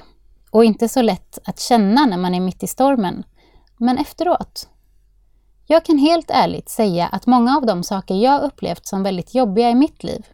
och 0.50 0.64
inte 0.64 0.88
så 0.88 1.02
lätt 1.02 1.38
att 1.44 1.60
känna 1.60 2.06
när 2.06 2.16
man 2.16 2.34
är 2.34 2.40
mitt 2.40 2.62
i 2.62 2.66
stormen, 2.66 3.24
men 3.76 3.98
efteråt. 3.98 4.68
Jag 5.70 5.84
kan 5.84 5.98
helt 5.98 6.30
ärligt 6.30 6.68
säga 6.68 7.06
att 7.06 7.26
många 7.26 7.56
av 7.56 7.66
de 7.66 7.82
saker 7.82 8.14
jag 8.14 8.42
upplevt 8.42 8.86
som 8.86 9.02
väldigt 9.02 9.34
jobbiga 9.34 9.70
i 9.70 9.74
mitt 9.74 10.02
liv, 10.02 10.26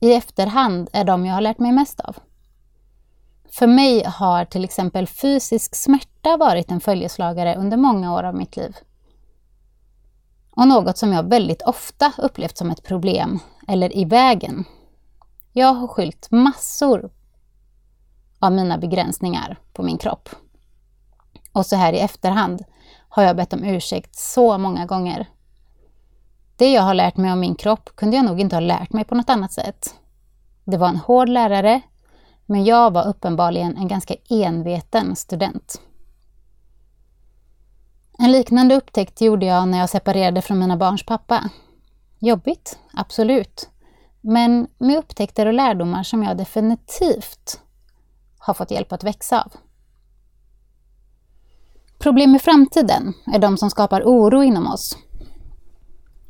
i 0.00 0.12
efterhand 0.12 0.88
är 0.92 1.04
de 1.04 1.26
jag 1.26 1.34
har 1.34 1.40
lärt 1.40 1.58
mig 1.58 1.72
mest 1.72 2.00
av. 2.00 2.16
För 3.50 3.66
mig 3.66 4.04
har 4.04 4.44
till 4.44 4.64
exempel 4.64 5.06
fysisk 5.06 5.76
smärta 5.76 6.36
varit 6.36 6.70
en 6.70 6.80
följeslagare 6.80 7.56
under 7.56 7.76
många 7.76 8.14
år 8.14 8.22
av 8.22 8.34
mitt 8.34 8.56
liv. 8.56 8.76
Och 10.50 10.68
något 10.68 10.98
som 10.98 11.12
jag 11.12 11.28
väldigt 11.28 11.62
ofta 11.62 12.12
upplevt 12.18 12.56
som 12.56 12.70
ett 12.70 12.82
problem, 12.82 13.38
eller 13.68 13.96
i 13.96 14.04
vägen. 14.04 14.64
Jag 15.52 15.74
har 15.74 15.88
skyllt 15.88 16.30
massor 16.30 17.10
av 18.38 18.52
mina 18.52 18.78
begränsningar 18.78 19.58
på 19.72 19.82
min 19.82 19.98
kropp. 19.98 20.28
Och 21.52 21.66
så 21.66 21.76
här 21.76 21.92
i 21.92 21.98
efterhand 21.98 22.64
har 23.08 23.22
jag 23.22 23.36
bett 23.36 23.52
om 23.52 23.64
ursäkt 23.64 24.16
så 24.16 24.58
många 24.58 24.86
gånger. 24.86 25.26
Det 26.56 26.72
jag 26.72 26.82
har 26.82 26.94
lärt 26.94 27.16
mig 27.16 27.32
om 27.32 27.40
min 27.40 27.54
kropp 27.54 27.96
kunde 27.96 28.16
jag 28.16 28.24
nog 28.24 28.40
inte 28.40 28.56
ha 28.56 28.60
lärt 28.60 28.92
mig 28.92 29.04
på 29.04 29.14
något 29.14 29.30
annat 29.30 29.52
sätt. 29.52 29.94
Det 30.64 30.76
var 30.76 30.88
en 30.88 30.96
hård 30.96 31.28
lärare, 31.28 31.80
men 32.46 32.64
jag 32.64 32.92
var 32.92 33.08
uppenbarligen 33.08 33.76
en 33.76 33.88
ganska 33.88 34.14
enveten 34.28 35.16
student. 35.16 35.80
En 38.18 38.32
liknande 38.32 38.74
upptäckt 38.74 39.20
gjorde 39.20 39.46
jag 39.46 39.68
när 39.68 39.78
jag 39.78 39.90
separerade 39.90 40.42
från 40.42 40.58
mina 40.58 40.76
barns 40.76 41.06
pappa. 41.06 41.50
Jobbigt, 42.18 42.78
absolut. 42.92 43.68
Men 44.20 44.68
med 44.78 44.98
upptäckter 44.98 45.46
och 45.46 45.52
lärdomar 45.52 46.02
som 46.02 46.22
jag 46.22 46.36
definitivt 46.36 47.60
har 48.38 48.54
fått 48.54 48.70
hjälp 48.70 48.92
att 48.92 49.04
växa 49.04 49.42
av. 49.42 49.52
Problem 51.98 52.34
i 52.34 52.38
framtiden 52.38 53.14
är 53.26 53.38
de 53.38 53.56
som 53.56 53.70
skapar 53.70 54.02
oro 54.02 54.42
inom 54.42 54.66
oss. 54.66 54.96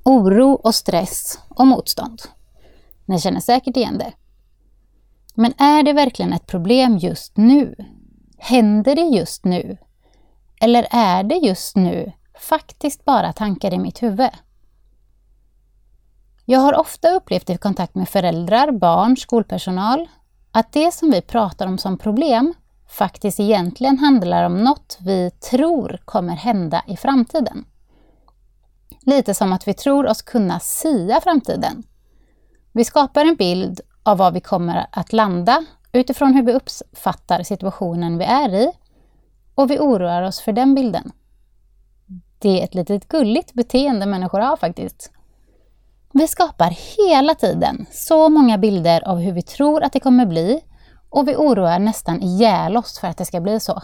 Oro 0.04 0.52
och 0.52 0.74
stress 0.74 1.38
och 1.48 1.66
motstånd. 1.66 2.22
Ni 3.04 3.20
känner 3.20 3.40
säkert 3.40 3.76
igen 3.76 3.98
det. 3.98 4.12
Men 5.34 5.52
är 5.58 5.82
det 5.82 5.92
verkligen 5.92 6.32
ett 6.32 6.46
problem 6.46 6.98
just 6.98 7.36
nu? 7.36 7.74
Händer 8.38 8.94
det 8.94 9.02
just 9.02 9.44
nu? 9.44 9.78
Eller 10.60 10.86
är 10.90 11.22
det 11.22 11.34
just 11.34 11.76
nu 11.76 12.12
faktiskt 12.48 13.04
bara 13.04 13.32
tankar 13.32 13.74
i 13.74 13.78
mitt 13.78 14.02
huvud? 14.02 14.30
Jag 16.44 16.60
har 16.60 16.74
ofta 16.74 17.10
upplevt 17.10 17.50
i 17.50 17.56
kontakt 17.56 17.94
med 17.94 18.08
föräldrar, 18.08 18.72
barn, 18.72 19.16
skolpersonal 19.16 20.08
att 20.52 20.72
det 20.72 20.94
som 20.94 21.10
vi 21.10 21.20
pratar 21.20 21.66
om 21.66 21.78
som 21.78 21.98
problem 21.98 22.54
faktiskt 22.88 23.40
egentligen 23.40 23.98
handlar 23.98 24.44
om 24.44 24.64
något 24.64 24.98
vi 25.00 25.30
tror 25.30 26.00
kommer 26.04 26.36
hända 26.36 26.82
i 26.86 26.96
framtiden. 26.96 27.64
Lite 29.00 29.34
som 29.34 29.52
att 29.52 29.68
vi 29.68 29.74
tror 29.74 30.06
oss 30.06 30.22
kunna 30.22 30.60
sia 30.60 31.20
framtiden. 31.20 31.82
Vi 32.72 32.84
skapar 32.84 33.24
en 33.24 33.36
bild 33.36 33.80
av 34.02 34.18
var 34.18 34.30
vi 34.30 34.40
kommer 34.40 34.86
att 34.92 35.12
landa 35.12 35.64
utifrån 35.92 36.34
hur 36.34 36.42
vi 36.42 36.52
uppfattar 36.52 37.42
situationen 37.42 38.18
vi 38.18 38.24
är 38.24 38.54
i 38.54 38.72
och 39.54 39.70
vi 39.70 39.78
oroar 39.78 40.22
oss 40.22 40.40
för 40.40 40.52
den 40.52 40.74
bilden. 40.74 41.12
Det 42.38 42.60
är 42.60 42.64
ett 42.64 42.74
litet 42.74 43.08
gulligt 43.08 43.52
beteende 43.52 44.06
människor 44.06 44.40
har 44.40 44.56
faktiskt. 44.56 45.12
Vi 46.12 46.28
skapar 46.28 46.76
hela 46.96 47.34
tiden 47.34 47.86
så 47.90 48.28
många 48.28 48.58
bilder 48.58 49.08
av 49.08 49.18
hur 49.18 49.32
vi 49.32 49.42
tror 49.42 49.82
att 49.82 49.92
det 49.92 50.00
kommer 50.00 50.26
bli 50.26 50.60
och 51.10 51.28
vi 51.28 51.36
oroar 51.36 51.78
nästan 51.78 52.22
ihjäl 52.22 52.76
oss 52.76 52.98
för 52.98 53.08
att 53.08 53.16
det 53.16 53.24
ska 53.24 53.40
bli 53.40 53.60
så. 53.60 53.82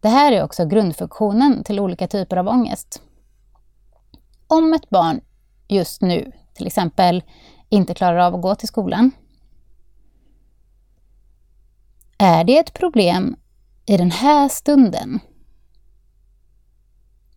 Det 0.00 0.08
här 0.08 0.32
är 0.32 0.44
också 0.44 0.66
grundfunktionen 0.66 1.64
till 1.64 1.80
olika 1.80 2.08
typer 2.08 2.36
av 2.36 2.48
ångest. 2.48 3.02
Om 4.46 4.72
ett 4.72 4.90
barn 4.90 5.20
just 5.68 6.02
nu 6.02 6.32
till 6.54 6.66
exempel 6.66 7.22
inte 7.68 7.94
klarar 7.94 8.18
av 8.18 8.34
att 8.34 8.42
gå 8.42 8.54
till 8.54 8.68
skolan. 8.68 9.10
Är 12.18 12.44
det 12.44 12.58
ett 12.58 12.72
problem 12.72 13.36
i 13.86 13.96
den 13.96 14.10
här 14.10 14.48
stunden? 14.48 15.20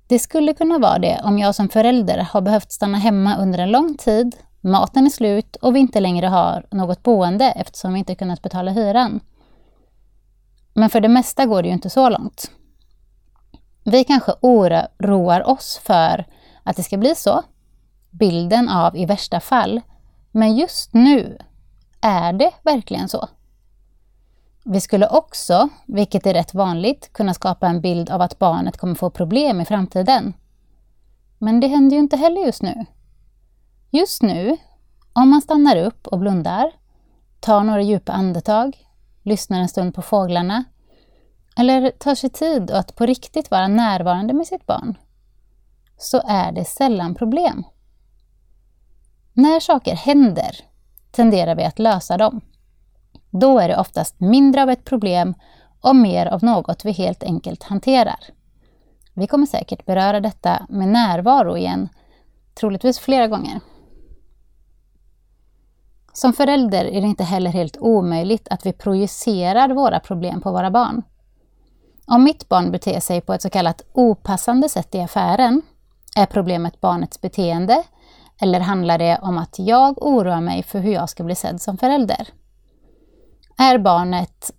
Det 0.08 0.20
skulle 0.20 0.54
kunna 0.54 0.80
vara 0.80 1.00
det 1.00 1.22
om 1.24 1.40
jag 1.40 1.56
som 1.56 1.70
förälder 1.70 2.18
har 2.18 2.42
behövt 2.42 2.72
stanna 2.72 2.98
hemma 2.98 3.38
under 3.38 3.60
en 3.60 3.72
lång 3.72 3.98
tid, 3.98 4.36
maten 4.66 5.06
är 5.06 5.10
slut 5.10 5.56
och 5.56 5.76
vi 5.76 5.80
inte 5.80 6.00
längre 6.00 6.28
har 6.28 6.66
något 6.72 7.04
boende 7.04 7.46
eftersom 7.46 7.94
vi 7.94 8.00
inte 8.00 8.16
kunnat 8.16 8.42
betala 8.42 8.72
hyran. 8.72 9.20
Men 10.74 10.90
för 10.90 11.02
det 11.02 11.08
mesta 11.08 11.46
går 11.46 11.62
det 11.62 11.68
ju 11.68 11.74
inte 11.74 11.90
så 11.90 12.10
långt. 12.10 12.52
Vi 13.84 14.04
kanske 14.04 14.34
oroar 14.42 15.50
oss 15.50 15.82
för 15.84 16.26
att 16.64 16.76
det 16.76 16.84
ska 16.84 16.98
bli 16.98 17.16
så. 17.16 17.44
Bilden 18.10 18.70
av 18.70 18.98
i 18.98 19.06
värsta 19.06 19.40
fall 19.40 19.82
men 20.32 20.56
just 20.56 20.94
nu, 20.94 21.38
är 22.02 22.34
det 22.34 22.52
verkligen 22.64 23.10
så? 23.10 23.28
Vi 24.66 24.82
skulle 24.82 25.08
också, 25.08 25.70
vilket 25.86 26.26
är 26.26 26.34
rätt 26.34 26.54
vanligt, 26.54 27.14
kunna 27.14 27.34
skapa 27.34 27.68
en 27.68 27.82
bild 27.82 28.10
av 28.10 28.22
att 28.22 28.40
barnet 28.40 28.78
kommer 28.78 28.96
få 28.96 29.10
problem 29.10 29.62
i 29.62 29.66
framtiden. 29.66 30.34
Men 31.38 31.60
det 31.60 31.68
händer 31.68 31.96
ju 31.96 32.00
inte 32.02 32.18
heller 32.18 32.46
just 32.46 32.62
nu. 32.62 32.86
Just 33.96 34.22
nu, 34.22 34.58
om 35.14 35.30
man 35.30 35.42
stannar 35.42 35.76
upp 35.76 36.08
och 36.08 36.20
blundar, 36.20 36.72
tar 37.40 37.64
några 37.64 37.82
djupa 37.82 38.12
andetag, 38.12 38.78
lyssnar 39.24 39.60
en 39.60 39.70
stund 39.70 39.96
på 39.96 40.02
fåglarna 40.02 40.64
eller 41.58 41.92
tar 41.92 42.16
sig 42.16 42.30
tid 42.30 42.72
att 42.72 42.96
på 42.96 43.06
riktigt 43.06 43.52
vara 43.52 43.68
närvarande 43.68 44.34
med 44.34 44.48
sitt 44.48 44.66
barn, 44.66 44.98
så 45.98 46.22
är 46.28 46.52
det 46.52 46.66
sällan 46.66 47.16
problem. 47.16 47.64
När 49.34 49.60
saker 49.60 49.96
händer 49.96 50.56
tenderar 51.12 51.56
vi 51.56 51.64
att 51.64 51.80
lösa 51.80 52.18
dem. 52.18 52.42
Då 53.30 53.60
är 53.60 53.68
det 53.68 53.78
oftast 53.78 54.20
mindre 54.20 54.64
av 54.64 54.70
ett 54.70 54.86
problem 54.86 55.36
och 55.82 55.96
mer 55.96 56.26
av 56.26 56.44
något 56.44 56.86
vi 56.86 56.92
helt 56.92 57.24
enkelt 57.24 57.64
hanterar. 57.64 58.20
Vi 59.14 59.28
kommer 59.28 59.46
säkert 59.46 59.86
beröra 59.86 60.20
detta 60.20 60.66
med 60.70 60.88
närvaro 60.88 61.58
igen, 61.58 61.90
troligtvis 62.56 63.00
flera 63.00 63.28
gånger. 63.28 63.60
Som 66.16 66.34
förälder 66.34 66.86
är 66.86 67.02
det 67.02 67.08
inte 67.08 67.24
heller 67.24 67.52
helt 67.52 67.78
omöjligt 67.78 68.48
att 68.48 68.66
vi 68.66 68.74
projicerar 68.74 69.70
våra 69.70 70.00
problem 70.00 70.42
på 70.42 70.52
våra 70.52 70.72
barn. 70.72 71.04
Om 72.08 72.24
mitt 72.24 72.50
barn 72.50 72.72
beter 72.72 73.00
sig 73.00 73.22
på 73.22 73.34
ett 73.34 73.42
så 73.42 73.50
kallat 73.50 73.82
opassande 73.94 74.70
sätt 74.70 74.96
i 74.96 75.02
affären 75.02 75.62
är 76.18 76.26
problemet 76.26 76.82
barnets 76.82 77.22
beteende 77.22 77.84
eller 78.42 78.60
handlar 78.60 78.98
det 78.98 79.20
om 79.22 79.38
att 79.38 79.60
jag 79.60 80.04
oroar 80.04 80.42
mig 80.42 80.64
för 80.64 80.80
hur 80.80 80.94
jag 80.94 81.10
ska 81.10 81.24
bli 81.24 81.36
sedd 81.36 81.62
som 81.62 81.78
förälder? 81.78 82.28
Är 83.58 83.78
barnet 83.78 84.52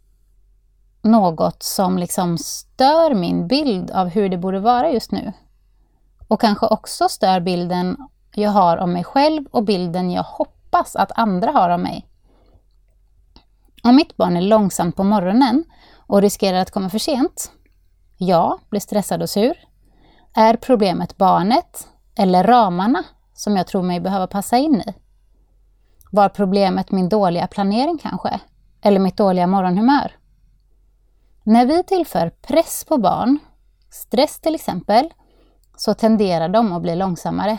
något 1.02 1.62
som 1.62 1.98
liksom 1.98 2.38
stör 2.38 3.14
min 3.14 3.48
bild 3.48 3.90
av 3.90 4.08
hur 4.08 4.28
det 4.28 4.38
borde 4.38 4.60
vara 4.60 4.90
just 4.90 5.12
nu? 5.12 5.32
Och 6.28 6.40
kanske 6.40 6.66
också 6.66 7.08
stör 7.08 7.40
bilden 7.40 7.96
jag 8.34 8.50
har 8.50 8.76
om 8.76 8.92
mig 8.92 9.04
själv 9.04 9.44
och 9.50 9.64
bilden 9.64 10.10
jag 10.10 10.22
hoppas 10.22 10.55
att 10.74 11.12
andra 11.18 11.50
har 11.50 11.70
av 11.70 11.80
mig. 11.80 12.06
Om 13.82 13.96
mitt 13.96 14.16
barn 14.16 14.36
är 14.36 14.40
långsamt 14.40 14.96
på 14.96 15.04
morgonen 15.04 15.64
och 15.96 16.22
riskerar 16.22 16.58
att 16.58 16.70
komma 16.70 16.90
för 16.90 16.98
sent, 16.98 17.52
jag 18.16 18.60
blir 18.70 18.80
stressad 18.80 19.22
och 19.22 19.30
sur. 19.30 19.56
Är 20.34 20.56
problemet 20.56 21.16
barnet 21.16 21.88
eller 22.18 22.44
ramarna 22.44 23.04
som 23.34 23.56
jag 23.56 23.66
tror 23.66 23.82
mig 23.82 24.00
behöva 24.00 24.26
passa 24.26 24.56
in 24.56 24.80
i? 24.80 24.94
Var 26.12 26.28
problemet 26.28 26.90
min 26.90 27.08
dåliga 27.08 27.46
planering 27.46 27.98
kanske? 27.98 28.40
Eller 28.82 29.00
mitt 29.00 29.16
dåliga 29.16 29.46
morgonhumör? 29.46 30.12
När 31.44 31.66
vi 31.66 31.82
tillför 31.82 32.30
press 32.30 32.84
på 32.88 32.98
barn, 32.98 33.38
stress 33.90 34.40
till 34.40 34.54
exempel, 34.54 35.12
så 35.76 35.94
tenderar 35.94 36.48
de 36.48 36.72
att 36.72 36.82
bli 36.82 36.96
långsammare. 36.96 37.58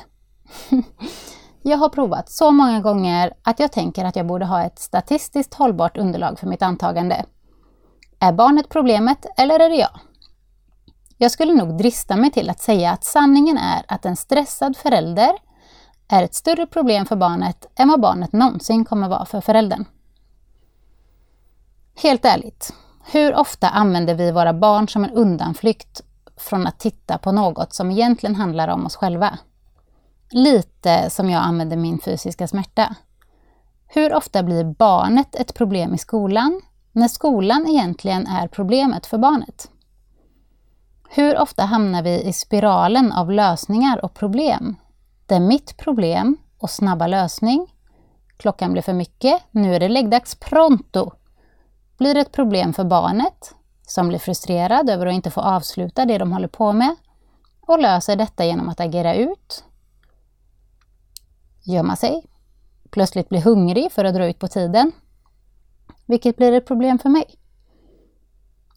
jag 1.67 1.77
har 1.77 1.89
provat 1.89 2.29
så 2.29 2.51
många 2.51 2.81
gånger 2.81 3.33
att 3.43 3.59
jag 3.59 3.71
tänker 3.71 4.05
att 4.05 4.15
jag 4.15 4.27
borde 4.27 4.45
ha 4.45 4.63
ett 4.63 4.79
statistiskt 4.79 5.53
hållbart 5.53 5.97
underlag 5.97 6.39
för 6.39 6.47
mitt 6.47 6.61
antagande. 6.61 7.25
Är 8.19 8.33
barnet 8.33 8.69
problemet 8.69 9.25
eller 9.37 9.59
är 9.59 9.69
det 9.69 9.75
jag? 9.75 9.99
Jag 11.17 11.31
skulle 11.31 11.53
nog 11.53 11.77
drista 11.77 12.15
mig 12.15 12.31
till 12.31 12.49
att 12.49 12.61
säga 12.61 12.91
att 12.91 13.03
sanningen 13.03 13.57
är 13.57 13.83
att 13.87 14.05
en 14.05 14.15
stressad 14.15 14.77
förälder 14.77 15.31
är 16.07 16.23
ett 16.23 16.35
större 16.35 16.67
problem 16.67 17.05
för 17.05 17.15
barnet 17.15 17.65
än 17.75 17.89
vad 17.89 18.01
barnet 18.01 18.33
någonsin 18.33 18.85
kommer 18.85 19.09
vara 19.09 19.25
för 19.25 19.41
föräldern. 19.41 19.85
Helt 22.01 22.25
ärligt, 22.25 22.73
hur 23.11 23.35
ofta 23.35 23.69
använder 23.69 24.15
vi 24.15 24.31
våra 24.31 24.53
barn 24.53 24.89
som 24.89 25.03
en 25.03 25.11
undanflykt 25.11 26.01
från 26.37 26.67
att 26.67 26.79
titta 26.79 27.17
på 27.17 27.31
något 27.31 27.73
som 27.73 27.91
egentligen 27.91 28.35
handlar 28.35 28.67
om 28.67 28.85
oss 28.85 28.95
själva? 28.95 29.37
Lite 30.29 31.09
som 31.09 31.29
jag 31.29 31.43
använder 31.43 31.77
min 31.77 31.99
fysiska 31.99 32.47
smärta. 32.47 32.95
Hur 33.87 34.13
ofta 34.13 34.43
blir 34.43 34.63
barnet 34.63 35.35
ett 35.35 35.53
problem 35.53 35.93
i 35.93 35.97
skolan 35.97 36.61
när 36.91 37.07
skolan 37.07 37.67
egentligen 37.67 38.27
är 38.27 38.47
problemet 38.47 39.05
för 39.05 39.17
barnet? 39.17 39.71
Hur 41.09 41.37
ofta 41.37 41.63
hamnar 41.63 42.03
vi 42.03 42.21
i 42.21 42.33
spiralen 42.33 43.11
av 43.11 43.31
lösningar 43.31 44.05
och 44.05 44.13
problem? 44.13 44.75
Där 45.25 45.39
mitt 45.39 45.77
problem 45.77 46.37
och 46.57 46.69
snabba 46.69 47.07
lösning, 47.07 47.73
klockan 48.37 48.71
blir 48.71 48.81
för 48.81 48.93
mycket, 48.93 49.41
nu 49.51 49.75
är 49.75 49.79
det 49.79 49.89
läggdags 49.89 50.35
pronto, 50.35 51.11
blir 51.97 52.17
ett 52.17 52.31
problem 52.31 52.73
för 52.73 52.83
barnet 52.83 53.55
som 53.81 54.07
blir 54.07 54.19
frustrerad 54.19 54.89
över 54.89 55.05
att 55.05 55.13
inte 55.13 55.31
få 55.31 55.41
avsluta 55.41 56.05
det 56.05 56.17
de 56.17 56.31
håller 56.31 56.47
på 56.47 56.73
med 56.73 56.95
och 57.61 57.79
löser 57.79 58.15
detta 58.15 58.45
genom 58.45 58.69
att 58.69 58.79
agera 58.79 59.15
ut, 59.15 59.63
gömma 61.67 61.95
sig, 61.95 62.23
plötsligt 62.89 63.29
bli 63.29 63.39
hungrig 63.39 63.91
för 63.91 64.05
att 64.05 64.13
dra 64.15 64.27
ut 64.27 64.39
på 64.39 64.47
tiden, 64.47 64.91
vilket 66.05 66.37
blir 66.37 66.53
ett 66.53 66.67
problem 66.67 66.99
för 66.99 67.09
mig. 67.09 67.25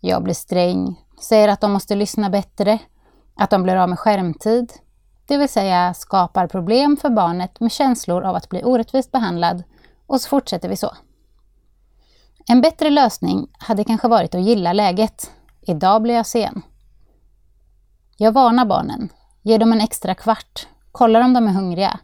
Jag 0.01 0.23
blir 0.23 0.35
sträng, 0.35 1.05
säger 1.21 1.49
att 1.49 1.61
de 1.61 1.73
måste 1.73 1.95
lyssna 1.95 2.31
bättre, 2.31 2.79
att 3.35 3.51
de 3.51 3.63
blir 3.63 3.77
av 3.77 3.89
med 3.89 3.99
skärmtid, 3.99 4.73
det 5.31 5.37
vill 5.37 5.49
säga 5.49 5.95
skapar 5.95 6.47
problem 6.47 6.97
för 6.97 7.11
barnet 7.11 7.61
med 7.61 7.73
känslor 7.73 8.23
av 8.23 8.37
att 8.37 8.49
bli 8.49 8.63
orättvist 8.65 9.13
behandlad 9.13 9.63
och 10.07 10.21
så 10.21 10.29
fortsätter 10.29 10.69
vi 10.69 10.77
så. 10.77 10.91
En 12.49 12.61
bättre 12.61 12.91
lösning 12.91 13.49
hade 13.59 13.85
kanske 13.85 14.09
varit 14.09 14.35
att 14.35 14.43
gilla 14.43 14.73
läget. 14.73 15.31
Idag 15.61 16.03
blir 16.03 16.15
jag 16.15 16.27
sen. 16.27 16.63
Jag 18.17 18.33
varnar 18.33 18.65
barnen. 18.65 19.09
Ger 19.43 19.59
dem 19.59 19.73
en 19.73 19.81
extra 19.81 20.15
kvart. 20.15 20.67
Kollar 20.93 21.21
om 21.21 21.33
de 21.35 21.47
är 21.47 21.53
hungriga. 21.53 21.99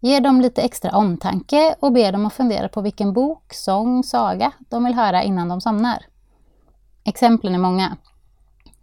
Ger 0.00 0.20
dem 0.20 0.40
lite 0.40 0.62
extra 0.62 0.96
omtanke 0.96 1.74
och 1.80 1.92
ber 1.92 2.12
dem 2.12 2.26
att 2.26 2.32
fundera 2.32 2.68
på 2.68 2.80
vilken 2.80 3.12
bok, 3.12 3.54
sång, 3.54 4.04
saga 4.04 4.52
de 4.58 4.84
vill 4.84 4.94
höra 4.94 5.22
innan 5.22 5.48
de 5.48 5.60
somnar. 5.60 6.06
Exemplen 7.04 7.54
är 7.54 7.58
många. 7.58 7.96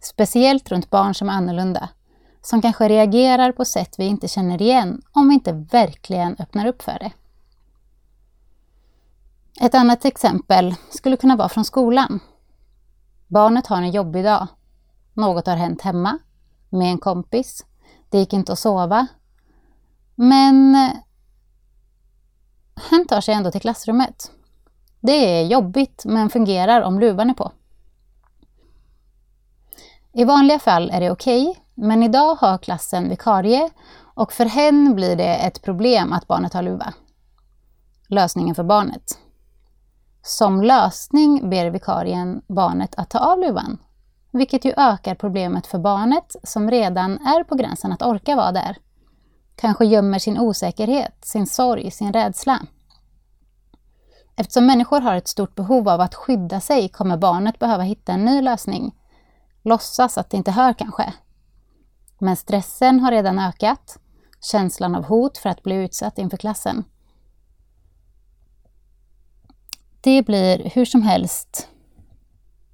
Speciellt 0.00 0.70
runt 0.70 0.90
barn 0.90 1.14
som 1.14 1.28
är 1.28 1.32
annorlunda. 1.32 1.88
Som 2.42 2.62
kanske 2.62 2.88
reagerar 2.88 3.52
på 3.52 3.64
sätt 3.64 3.94
vi 3.98 4.04
inte 4.04 4.28
känner 4.28 4.62
igen 4.62 5.02
om 5.12 5.28
vi 5.28 5.34
inte 5.34 5.52
verkligen 5.52 6.36
öppnar 6.38 6.66
upp 6.66 6.82
för 6.82 6.98
det. 6.98 7.12
Ett 9.60 9.74
annat 9.74 10.04
exempel 10.04 10.74
skulle 10.90 11.16
kunna 11.16 11.36
vara 11.36 11.48
från 11.48 11.64
skolan. 11.64 12.20
Barnet 13.26 13.66
har 13.66 13.76
en 13.76 13.90
jobbig 13.90 14.24
dag. 14.24 14.46
Något 15.14 15.46
har 15.46 15.56
hänt 15.56 15.82
hemma, 15.82 16.18
med 16.68 16.90
en 16.90 16.98
kompis. 16.98 17.66
Det 18.08 18.18
gick 18.18 18.32
inte 18.32 18.52
att 18.52 18.58
sova. 18.58 19.06
Men 20.14 20.76
hen 22.90 23.06
tar 23.06 23.20
sig 23.20 23.34
ändå 23.34 23.50
till 23.50 23.60
klassrummet. 23.60 24.30
Det 25.00 25.40
är 25.40 25.46
jobbigt 25.46 26.02
men 26.04 26.30
fungerar 26.30 26.82
om 26.82 27.00
luvan 27.00 27.30
är 27.30 27.34
på. 27.34 27.52
I 30.12 30.24
vanliga 30.24 30.58
fall 30.58 30.90
är 30.90 31.00
det 31.00 31.10
okej, 31.10 31.48
okay, 31.48 31.62
men 31.74 32.02
idag 32.02 32.34
har 32.34 32.58
klassen 32.58 33.08
vikarie 33.08 33.70
och 34.14 34.32
för 34.32 34.44
hen 34.44 34.94
blir 34.94 35.16
det 35.16 35.34
ett 35.34 35.62
problem 35.62 36.12
att 36.12 36.26
barnet 36.26 36.54
har 36.54 36.62
luva. 36.62 36.94
Lösningen 38.08 38.54
för 38.54 38.64
barnet. 38.64 39.18
Som 40.22 40.62
lösning 40.62 41.50
ber 41.50 41.70
vikarien 41.70 42.42
barnet 42.46 42.94
att 42.94 43.10
ta 43.10 43.18
av 43.18 43.38
luvan, 43.38 43.78
vilket 44.30 44.64
ju 44.64 44.72
ökar 44.76 45.14
problemet 45.14 45.66
för 45.66 45.78
barnet 45.78 46.36
som 46.42 46.70
redan 46.70 47.26
är 47.26 47.44
på 47.44 47.54
gränsen 47.54 47.92
att 47.92 48.02
orka 48.02 48.36
vara 48.36 48.52
där. 48.52 48.76
Kanske 49.60 49.84
gömmer 49.84 50.18
sin 50.18 50.38
osäkerhet, 50.38 51.24
sin 51.24 51.46
sorg, 51.46 51.90
sin 51.90 52.12
rädsla. 52.12 52.66
Eftersom 54.36 54.66
människor 54.66 55.00
har 55.00 55.16
ett 55.16 55.28
stort 55.28 55.54
behov 55.54 55.88
av 55.88 56.00
att 56.00 56.14
skydda 56.14 56.60
sig 56.60 56.88
kommer 56.88 57.16
barnet 57.16 57.58
behöva 57.58 57.82
hitta 57.82 58.12
en 58.12 58.24
ny 58.24 58.42
lösning. 58.42 58.94
Låtsas 59.62 60.18
att 60.18 60.30
det 60.30 60.36
inte 60.36 60.50
hör 60.50 60.72
kanske. 60.72 61.14
Men 62.18 62.36
stressen 62.36 63.00
har 63.00 63.10
redan 63.10 63.38
ökat, 63.38 63.98
känslan 64.40 64.94
av 64.94 65.04
hot 65.04 65.38
för 65.38 65.48
att 65.48 65.62
bli 65.62 65.74
utsatt 65.74 66.18
inför 66.18 66.36
klassen. 66.36 66.84
Det 70.00 70.22
blir 70.22 70.70
hur 70.74 70.84
som 70.84 71.02
helst 71.02 71.68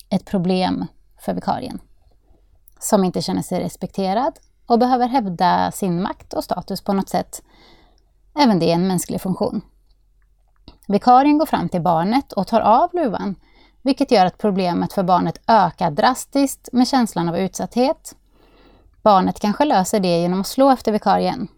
ett 0.09 0.25
problem 0.25 0.87
för 1.18 1.35
vikarien 1.35 1.81
som 2.79 3.05
inte 3.05 3.23
känner 3.23 3.42
sig 3.42 3.61
respekterad 3.61 4.38
och 4.66 4.79
behöver 4.79 5.09
hävda 5.09 5.70
sin 5.70 6.03
makt 6.03 6.33
och 6.33 6.44
status 6.44 6.81
på 6.81 6.92
något 6.92 7.09
sätt. 7.09 7.42
Även 8.38 8.59
det 8.59 8.70
är 8.70 8.74
en 8.74 8.88
mänsklig 8.88 9.20
funktion. 9.20 9.62
Vikarien 10.88 11.38
går 11.38 11.46
fram 11.46 11.68
till 11.68 11.83
barnet 11.83 12.33
och 12.33 12.46
tar 12.46 12.61
av 12.61 12.90
luvan, 12.92 13.35
vilket 13.83 14.11
gör 14.11 14.27
att 14.27 14.38
problemet 14.38 14.92
för 14.92 15.03
barnet 15.03 15.40
ökar 15.46 15.90
drastiskt 15.90 16.68
med 16.72 16.88
känslan 16.88 17.29
av 17.29 17.38
utsatthet. 17.38 18.16
Barnet 19.03 19.40
kanske 19.40 19.64
löser 19.64 20.00
det 20.00 20.20
genom 20.20 20.40
att 20.40 20.46
slå 20.46 20.70
efter 20.70 20.92
vikarien. 20.92 21.48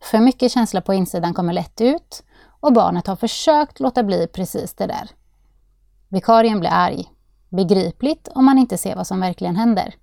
För 0.00 0.18
mycket 0.18 0.52
känsla 0.52 0.80
på 0.80 0.94
insidan 0.94 1.34
kommer 1.34 1.52
lätt 1.52 1.80
ut 1.80 2.22
och 2.60 2.72
barnet 2.72 3.06
har 3.06 3.16
försökt 3.16 3.80
låta 3.80 4.02
bli 4.02 4.26
precis 4.26 4.74
det 4.74 4.86
där. 4.86 5.10
Vikarien 6.08 6.60
blir 6.60 6.70
arg. 6.70 7.12
Begripligt 7.48 8.28
om 8.34 8.44
man 8.44 8.58
inte 8.58 8.78
ser 8.78 8.96
vad 8.96 9.06
som 9.06 9.20
verkligen 9.20 9.56
händer. 9.56 9.94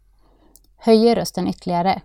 Höjer 0.77 1.15
rösten 1.15 1.47
ytterligare. 1.47 2.01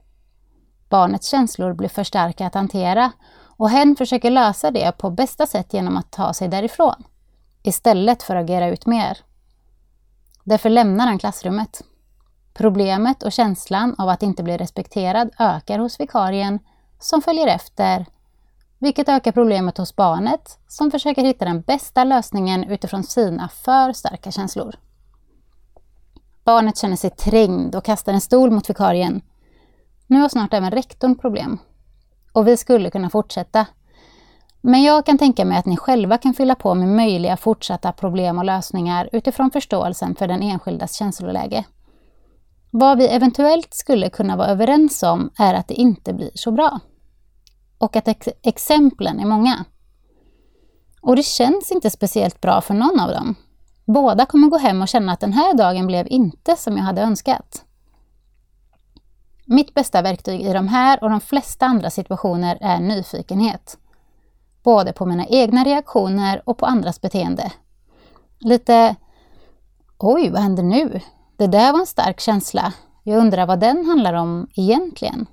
Barnets 0.88 1.28
känslor 1.28 1.72
blir 1.72 1.88
för 1.88 2.04
starka 2.04 2.46
att 2.46 2.54
hantera 2.54 3.12
och 3.56 3.70
hen 3.70 3.96
försöker 3.96 4.30
lösa 4.30 4.70
det 4.70 4.98
på 4.98 5.10
bästa 5.10 5.46
sätt 5.46 5.74
genom 5.74 5.96
att 5.96 6.10
ta 6.10 6.32
sig 6.32 6.48
därifrån, 6.48 7.04
istället 7.62 8.22
för 8.22 8.36
att 8.36 8.44
agera 8.44 8.68
ut 8.68 8.86
mer. 8.86 9.18
Därför 10.44 10.70
lämnar 10.70 11.06
han 11.06 11.18
klassrummet. 11.18 11.82
Problemet 12.54 13.22
och 13.22 13.32
känslan 13.32 13.94
av 13.98 14.08
att 14.08 14.22
inte 14.22 14.42
bli 14.42 14.56
respekterad 14.56 15.30
ökar 15.38 15.78
hos 15.78 16.00
vikarien 16.00 16.58
som 16.98 17.22
följer 17.22 17.46
efter 17.46 18.06
vilket 18.78 19.08
ökar 19.08 19.32
problemet 19.32 19.78
hos 19.78 19.96
barnet 19.96 20.58
som 20.68 20.90
försöker 20.90 21.24
hitta 21.24 21.44
den 21.44 21.60
bästa 21.60 22.04
lösningen 22.04 22.64
utifrån 22.64 23.02
sina 23.02 23.48
för 23.48 23.92
starka 23.92 24.30
känslor. 24.30 24.76
Barnet 26.44 26.76
känner 26.76 26.96
sig 26.96 27.10
trängd 27.10 27.74
och 27.74 27.84
kastar 27.84 28.12
en 28.12 28.20
stol 28.20 28.50
mot 28.50 28.70
vikarien. 28.70 29.22
Nu 30.10 30.20
har 30.20 30.28
snart 30.28 30.54
även 30.54 30.70
rektorn 30.70 31.18
problem. 31.18 31.58
Och 32.32 32.48
vi 32.48 32.56
skulle 32.56 32.90
kunna 32.90 33.10
fortsätta. 33.10 33.66
Men 34.60 34.82
jag 34.82 35.06
kan 35.06 35.18
tänka 35.18 35.44
mig 35.44 35.58
att 35.58 35.66
ni 35.66 35.76
själva 35.76 36.18
kan 36.18 36.34
fylla 36.34 36.54
på 36.54 36.74
med 36.74 36.88
möjliga 36.88 37.36
fortsatta 37.36 37.92
problem 37.92 38.38
och 38.38 38.44
lösningar 38.44 39.08
utifrån 39.12 39.50
förståelsen 39.50 40.14
för 40.14 40.28
den 40.28 40.42
enskildas 40.42 40.94
känsloläge. 40.94 41.64
Vad 42.70 42.98
vi 42.98 43.08
eventuellt 43.08 43.74
skulle 43.74 44.10
kunna 44.10 44.36
vara 44.36 44.48
överens 44.48 45.02
om 45.02 45.30
är 45.38 45.54
att 45.54 45.68
det 45.68 45.74
inte 45.74 46.12
blir 46.12 46.30
så 46.34 46.50
bra 46.50 46.80
och 47.78 47.96
att 47.96 48.08
ex 48.08 48.28
exemplen 48.42 49.20
är 49.20 49.26
många. 49.26 49.64
Och 51.02 51.16
det 51.16 51.22
känns 51.22 51.72
inte 51.72 51.90
speciellt 51.90 52.40
bra 52.40 52.60
för 52.60 52.74
någon 52.74 53.00
av 53.00 53.10
dem. 53.10 53.34
Båda 53.84 54.26
kommer 54.26 54.48
gå 54.48 54.58
hem 54.58 54.82
och 54.82 54.88
känna 54.88 55.12
att 55.12 55.20
den 55.20 55.32
här 55.32 55.54
dagen 55.54 55.86
blev 55.86 56.06
inte 56.10 56.56
som 56.56 56.76
jag 56.76 56.84
hade 56.84 57.02
önskat. 57.02 57.64
Mitt 59.50 59.74
bästa 59.74 60.02
verktyg 60.02 60.40
i 60.40 60.52
de 60.52 60.68
här 60.68 61.04
och 61.04 61.10
de 61.10 61.20
flesta 61.20 61.66
andra 61.66 61.90
situationer 61.90 62.58
är 62.60 62.80
nyfikenhet. 62.80 63.78
Både 64.62 64.92
på 64.92 65.06
mina 65.06 65.26
egna 65.26 65.64
reaktioner 65.64 66.42
och 66.44 66.58
på 66.58 66.66
andras 66.66 67.00
beteende. 67.00 67.52
Lite 68.38 68.96
Oj, 69.98 70.30
vad 70.30 70.42
händer 70.42 70.62
nu? 70.62 71.00
Det 71.36 71.46
där 71.46 71.72
var 71.72 71.80
en 71.80 71.86
stark 71.86 72.20
känsla. 72.20 72.72
Jag 73.02 73.18
undrar 73.18 73.46
vad 73.46 73.60
den 73.60 73.86
handlar 73.86 74.14
om 74.14 74.48
egentligen. 74.54 75.26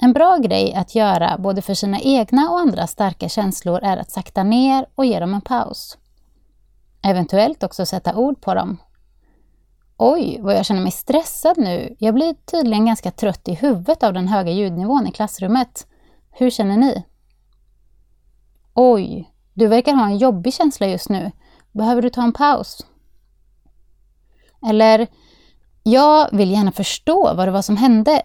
En 0.00 0.12
bra 0.12 0.36
grej 0.36 0.74
att 0.74 0.94
göra 0.94 1.38
både 1.38 1.62
för 1.62 1.74
sina 1.74 2.00
egna 2.00 2.50
och 2.50 2.60
andra 2.60 2.86
starka 2.86 3.28
känslor 3.28 3.80
är 3.82 3.96
att 3.96 4.10
sakta 4.10 4.42
ner 4.42 4.86
och 4.94 5.06
ge 5.06 5.20
dem 5.20 5.34
en 5.34 5.40
paus. 5.40 5.98
Eventuellt 7.02 7.62
också 7.62 7.86
sätta 7.86 8.16
ord 8.16 8.40
på 8.40 8.54
dem. 8.54 8.78
Oj, 9.96 10.38
vad 10.40 10.54
jag 10.54 10.66
känner 10.66 10.82
mig 10.82 10.92
stressad 10.92 11.58
nu. 11.58 11.96
Jag 11.98 12.14
blir 12.14 12.34
tydligen 12.34 12.86
ganska 12.86 13.10
trött 13.10 13.48
i 13.48 13.54
huvudet 13.54 14.02
av 14.02 14.12
den 14.12 14.28
höga 14.28 14.52
ljudnivån 14.52 15.06
i 15.06 15.12
klassrummet. 15.12 15.86
Hur 16.30 16.50
känner 16.50 16.76
ni? 16.76 17.04
Oj, 18.74 19.30
du 19.52 19.66
verkar 19.66 19.94
ha 19.94 20.04
en 20.04 20.18
jobbig 20.18 20.54
känsla 20.54 20.86
just 20.86 21.08
nu. 21.08 21.32
Behöver 21.72 22.02
du 22.02 22.10
ta 22.10 22.22
en 22.22 22.32
paus? 22.32 22.86
Eller, 24.68 25.06
jag 25.82 26.28
vill 26.32 26.50
gärna 26.50 26.72
förstå 26.72 27.34
vad 27.34 27.48
det 27.48 27.52
var 27.52 27.62
som 27.62 27.76
hände. 27.76 28.22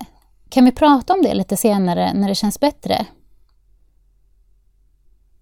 Kan 0.49 0.65
vi 0.65 0.71
prata 0.71 1.13
om 1.13 1.21
det 1.21 1.34
lite 1.34 1.58
senare 1.58 2.13
när 2.13 2.27
det 2.27 2.36
känns 2.36 2.60
bättre? 2.60 3.05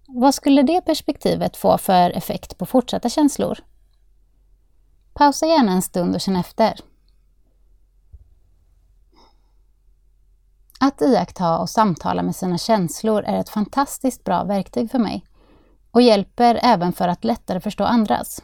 Vad 0.06 0.34
skulle 0.34 0.62
det 0.62 0.80
perspektivet 0.80 1.56
få 1.56 1.78
för 1.78 2.10
effekt 2.10 2.58
på 2.58 2.66
fortsatta 2.66 3.08
känslor? 3.08 3.58
Pausa 5.18 5.46
gärna 5.46 5.72
en 5.72 5.82
stund 5.82 6.14
och 6.14 6.20
känn 6.20 6.36
efter. 6.36 6.80
Att 10.80 11.02
iaktta 11.02 11.58
och 11.58 11.70
samtala 11.70 12.22
med 12.22 12.36
sina 12.36 12.58
känslor 12.58 13.22
är 13.22 13.40
ett 13.40 13.48
fantastiskt 13.48 14.24
bra 14.24 14.44
verktyg 14.44 14.90
för 14.90 14.98
mig 14.98 15.24
och 15.90 16.02
hjälper 16.02 16.60
även 16.62 16.92
för 16.92 17.08
att 17.08 17.24
lättare 17.24 17.60
förstå 17.60 17.84
andras. 17.84 18.42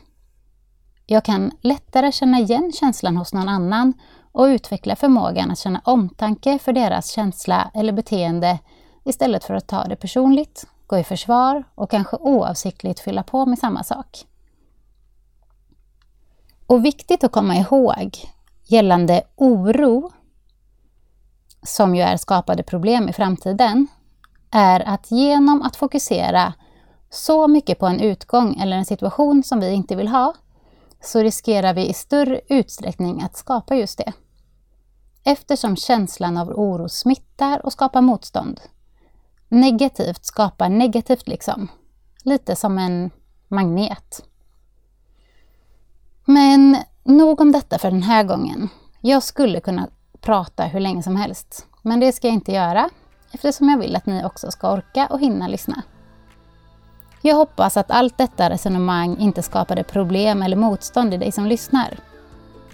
Jag 1.07 1.25
kan 1.25 1.53
lättare 1.61 2.13
känna 2.13 2.39
igen 2.39 2.73
känslan 2.73 3.17
hos 3.17 3.33
någon 3.33 3.49
annan 3.49 3.93
och 4.33 4.45
utveckla 4.45 4.97
förmågan 4.97 5.51
att 5.51 5.59
känna 5.59 5.81
omtanke 5.85 6.59
för 6.59 6.73
deras 6.73 7.11
känsla 7.11 7.71
eller 7.75 7.93
beteende 7.93 8.59
istället 9.05 9.45
för 9.45 9.55
att 9.55 9.67
ta 9.69 9.85
det 9.85 9.97
personligt, 9.97 10.67
gå 10.87 10.99
i 10.99 11.05
försvar 11.05 11.65
och 11.75 11.91
kanske 11.91 12.17
oavsiktligt 12.17 13.01
fylla 13.01 13.23
på 13.23 13.47
med 13.47 13.59
samma 13.59 13.85
sak. 13.85 14.27
Och 16.67 16.85
viktigt 16.85 17.25
att 17.25 17.33
komma 17.33 17.57
ihåg 17.57 18.17
gällande 18.65 19.23
oro, 19.37 20.13
som 21.63 21.95
ju 21.95 22.03
är 22.03 22.17
skapade 22.17 22.63
problem 22.63 23.09
i 23.09 23.13
framtiden, 23.13 23.87
är 24.51 24.81
att 24.89 25.11
genom 25.11 25.63
att 25.63 25.77
fokusera 25.77 26.55
så 27.11 27.49
mycket 27.49 27.79
på 27.79 27.87
en 27.87 28.01
utgång 28.01 28.61
eller 28.61 28.77
en 28.77 28.85
situation 28.85 29.43
som 29.43 29.61
vi 29.61 29.73
inte 29.73 29.97
vill 29.97 30.09
ha, 30.09 30.35
så 31.01 31.19
riskerar 31.19 31.75
vi 31.75 31.89
i 31.89 31.95
större 31.95 32.41
utsträckning 32.49 33.23
att 33.23 33.37
skapa 33.37 33.75
just 33.75 33.99
det. 33.99 34.13
Eftersom 35.25 35.77
känslan 35.77 36.37
av 36.37 36.49
oro 36.49 36.89
smittar 36.89 37.67
och 37.67 37.73
skapar 37.73 38.01
motstånd. 38.01 38.61
Negativt 39.49 40.25
skapar 40.25 40.69
negativt 40.69 41.29
liksom. 41.29 41.69
Lite 42.25 42.57
som 42.57 42.79
en 42.79 43.11
magnet. 43.49 44.23
Men 46.25 46.77
nog 47.05 47.41
om 47.41 47.53
detta 47.53 47.79
för 47.79 47.91
den 47.91 48.03
här 48.03 48.25
gången. 48.25 48.69
Jag 49.01 49.23
skulle 49.23 49.61
kunna 49.61 49.89
prata 50.21 50.65
hur 50.65 50.81
länge 50.81 51.03
som 51.03 51.17
helst, 51.17 51.67
men 51.83 52.01
det 52.01 52.13
ska 52.13 52.27
jag 52.27 52.35
inte 52.35 52.53
göra 52.53 52.91
eftersom 53.33 53.69
jag 53.69 53.79
vill 53.79 53.97
att 53.97 54.07
ni 54.07 54.25
också 54.25 54.51
ska 54.51 54.73
orka 54.73 55.07
och 55.11 55.21
hinna 55.21 55.49
lyssna. 55.49 55.83
Jag 57.23 57.37
hoppas 57.37 57.77
att 57.77 57.91
allt 57.91 58.19
detta 58.19 58.51
resonemang 58.51 59.19
inte 59.19 59.43
skapade 59.43 59.85
problem 59.85 60.43
eller 60.43 60.57
motstånd 60.57 61.15
i 61.15 61.17
dig 61.17 61.33
som 61.33 61.47
lyssnar. 61.47 61.99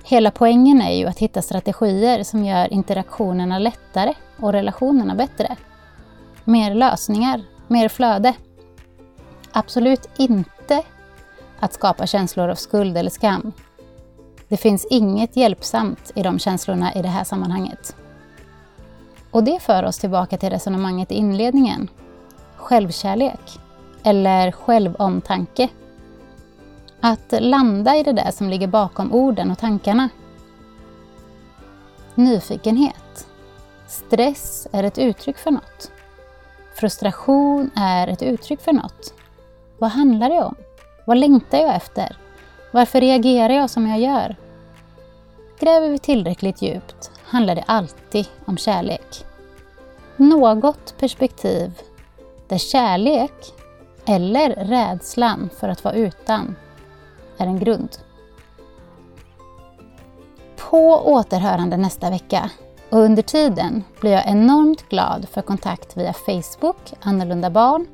Hela 0.05 0.31
poängen 0.31 0.83
är 0.83 0.93
ju 0.93 1.07
att 1.07 1.19
hitta 1.19 1.43
strategier 1.43 2.23
som 2.23 2.45
gör 2.45 2.73
interaktionerna 2.73 3.59
lättare 3.59 4.15
och 4.37 4.53
relationerna 4.53 5.15
bättre. 5.15 5.57
Mer 6.45 6.75
lösningar, 6.75 7.43
mer 7.67 7.89
flöde. 7.89 8.35
Absolut 9.53 10.09
inte 10.17 10.83
att 11.61 11.73
skapa 11.73 12.07
känslor 12.07 12.49
av 12.49 12.55
skuld 12.55 12.97
eller 12.97 13.11
skam. 13.11 13.53
Det 14.49 14.57
finns 14.57 14.87
inget 14.91 15.37
hjälpsamt 15.37 16.13
i 16.15 16.23
de 16.23 16.39
känslorna 16.39 16.95
i 16.95 17.03
det 17.03 17.09
här 17.09 17.25
sammanhanget. 17.25 17.97
Och 19.31 19.45
det 19.45 19.63
för 19.63 19.85
oss 19.85 19.99
tillbaka 19.99 20.37
till 20.37 20.51
resonemanget 20.51 21.13
i 21.13 21.15
inledningen. 21.15 21.89
Självkärlek 22.57 23.61
eller 24.03 24.53
självomtanke. 24.53 25.69
Att 27.01 27.35
landa 27.41 27.97
i 27.97 28.03
det 28.03 28.13
där 28.13 28.31
som 28.31 28.51
ligger 28.51 28.67
bakom 28.67 29.13
orden 29.13 29.51
och 29.51 29.59
tankarna. 29.59 30.09
Nyfikenhet. 32.15 33.27
Stress 33.89 34.69
är 34.73 34.85
ett 34.85 34.99
uttryck 34.99 35.39
för 35.39 35.51
något. 35.51 35.91
Frustration 36.75 37.71
är 37.75 38.09
ett 38.09 38.23
uttryck 38.23 38.61
för 38.61 38.73
något. 38.73 39.15
Vad 39.79 39.91
handlar 39.91 40.31
det 40.31 40.43
om? 40.45 40.55
Vad 41.11 41.19
längtar 41.19 41.59
jag 41.59 41.75
efter? 41.75 42.17
Varför 42.71 43.01
reagerar 43.01 43.55
jag 43.55 43.71
som 43.71 43.87
jag 43.87 44.01
gör? 44.01 44.37
Gräver 45.59 45.89
vi 45.89 45.99
tillräckligt 45.99 46.63
djupt 46.63 47.11
handlar 47.25 47.55
det 47.55 47.65
alltid 47.67 48.27
om 48.45 48.57
kärlek. 48.57 49.25
Något 50.17 50.95
perspektiv 50.99 51.73
där 52.49 52.59
kärlek 52.59 53.33
eller 54.07 54.51
rädslan 54.51 55.51
för 55.61 55.69
att 55.69 55.85
vara 55.85 55.95
utan 55.95 56.57
är 57.39 57.47
en 57.47 57.59
grund. 57.59 57.99
På 60.57 61.13
återhörande 61.13 61.77
nästa 61.77 62.11
vecka 62.11 62.51
och 62.91 62.99
under 62.99 63.23
tiden 63.23 63.85
blir 64.01 64.13
jag 64.13 64.27
enormt 64.27 64.89
glad 64.89 65.27
för 65.29 65.43
kontakt 65.43 65.97
via 65.97 66.13
Facebook, 66.13 66.93
Annorlunda 67.01 67.51
barn 67.51 67.87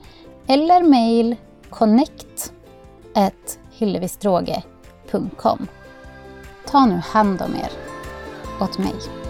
eller 0.47 0.83
mail 0.83 1.37
connect 1.71 2.53
hillevisdroge.com. 3.71 5.67
Ta 6.67 6.87
nu 6.87 7.01
hand 7.05 7.41
om 7.41 7.55
er 7.55 7.71
åt 8.61 8.79
mig. 8.79 9.26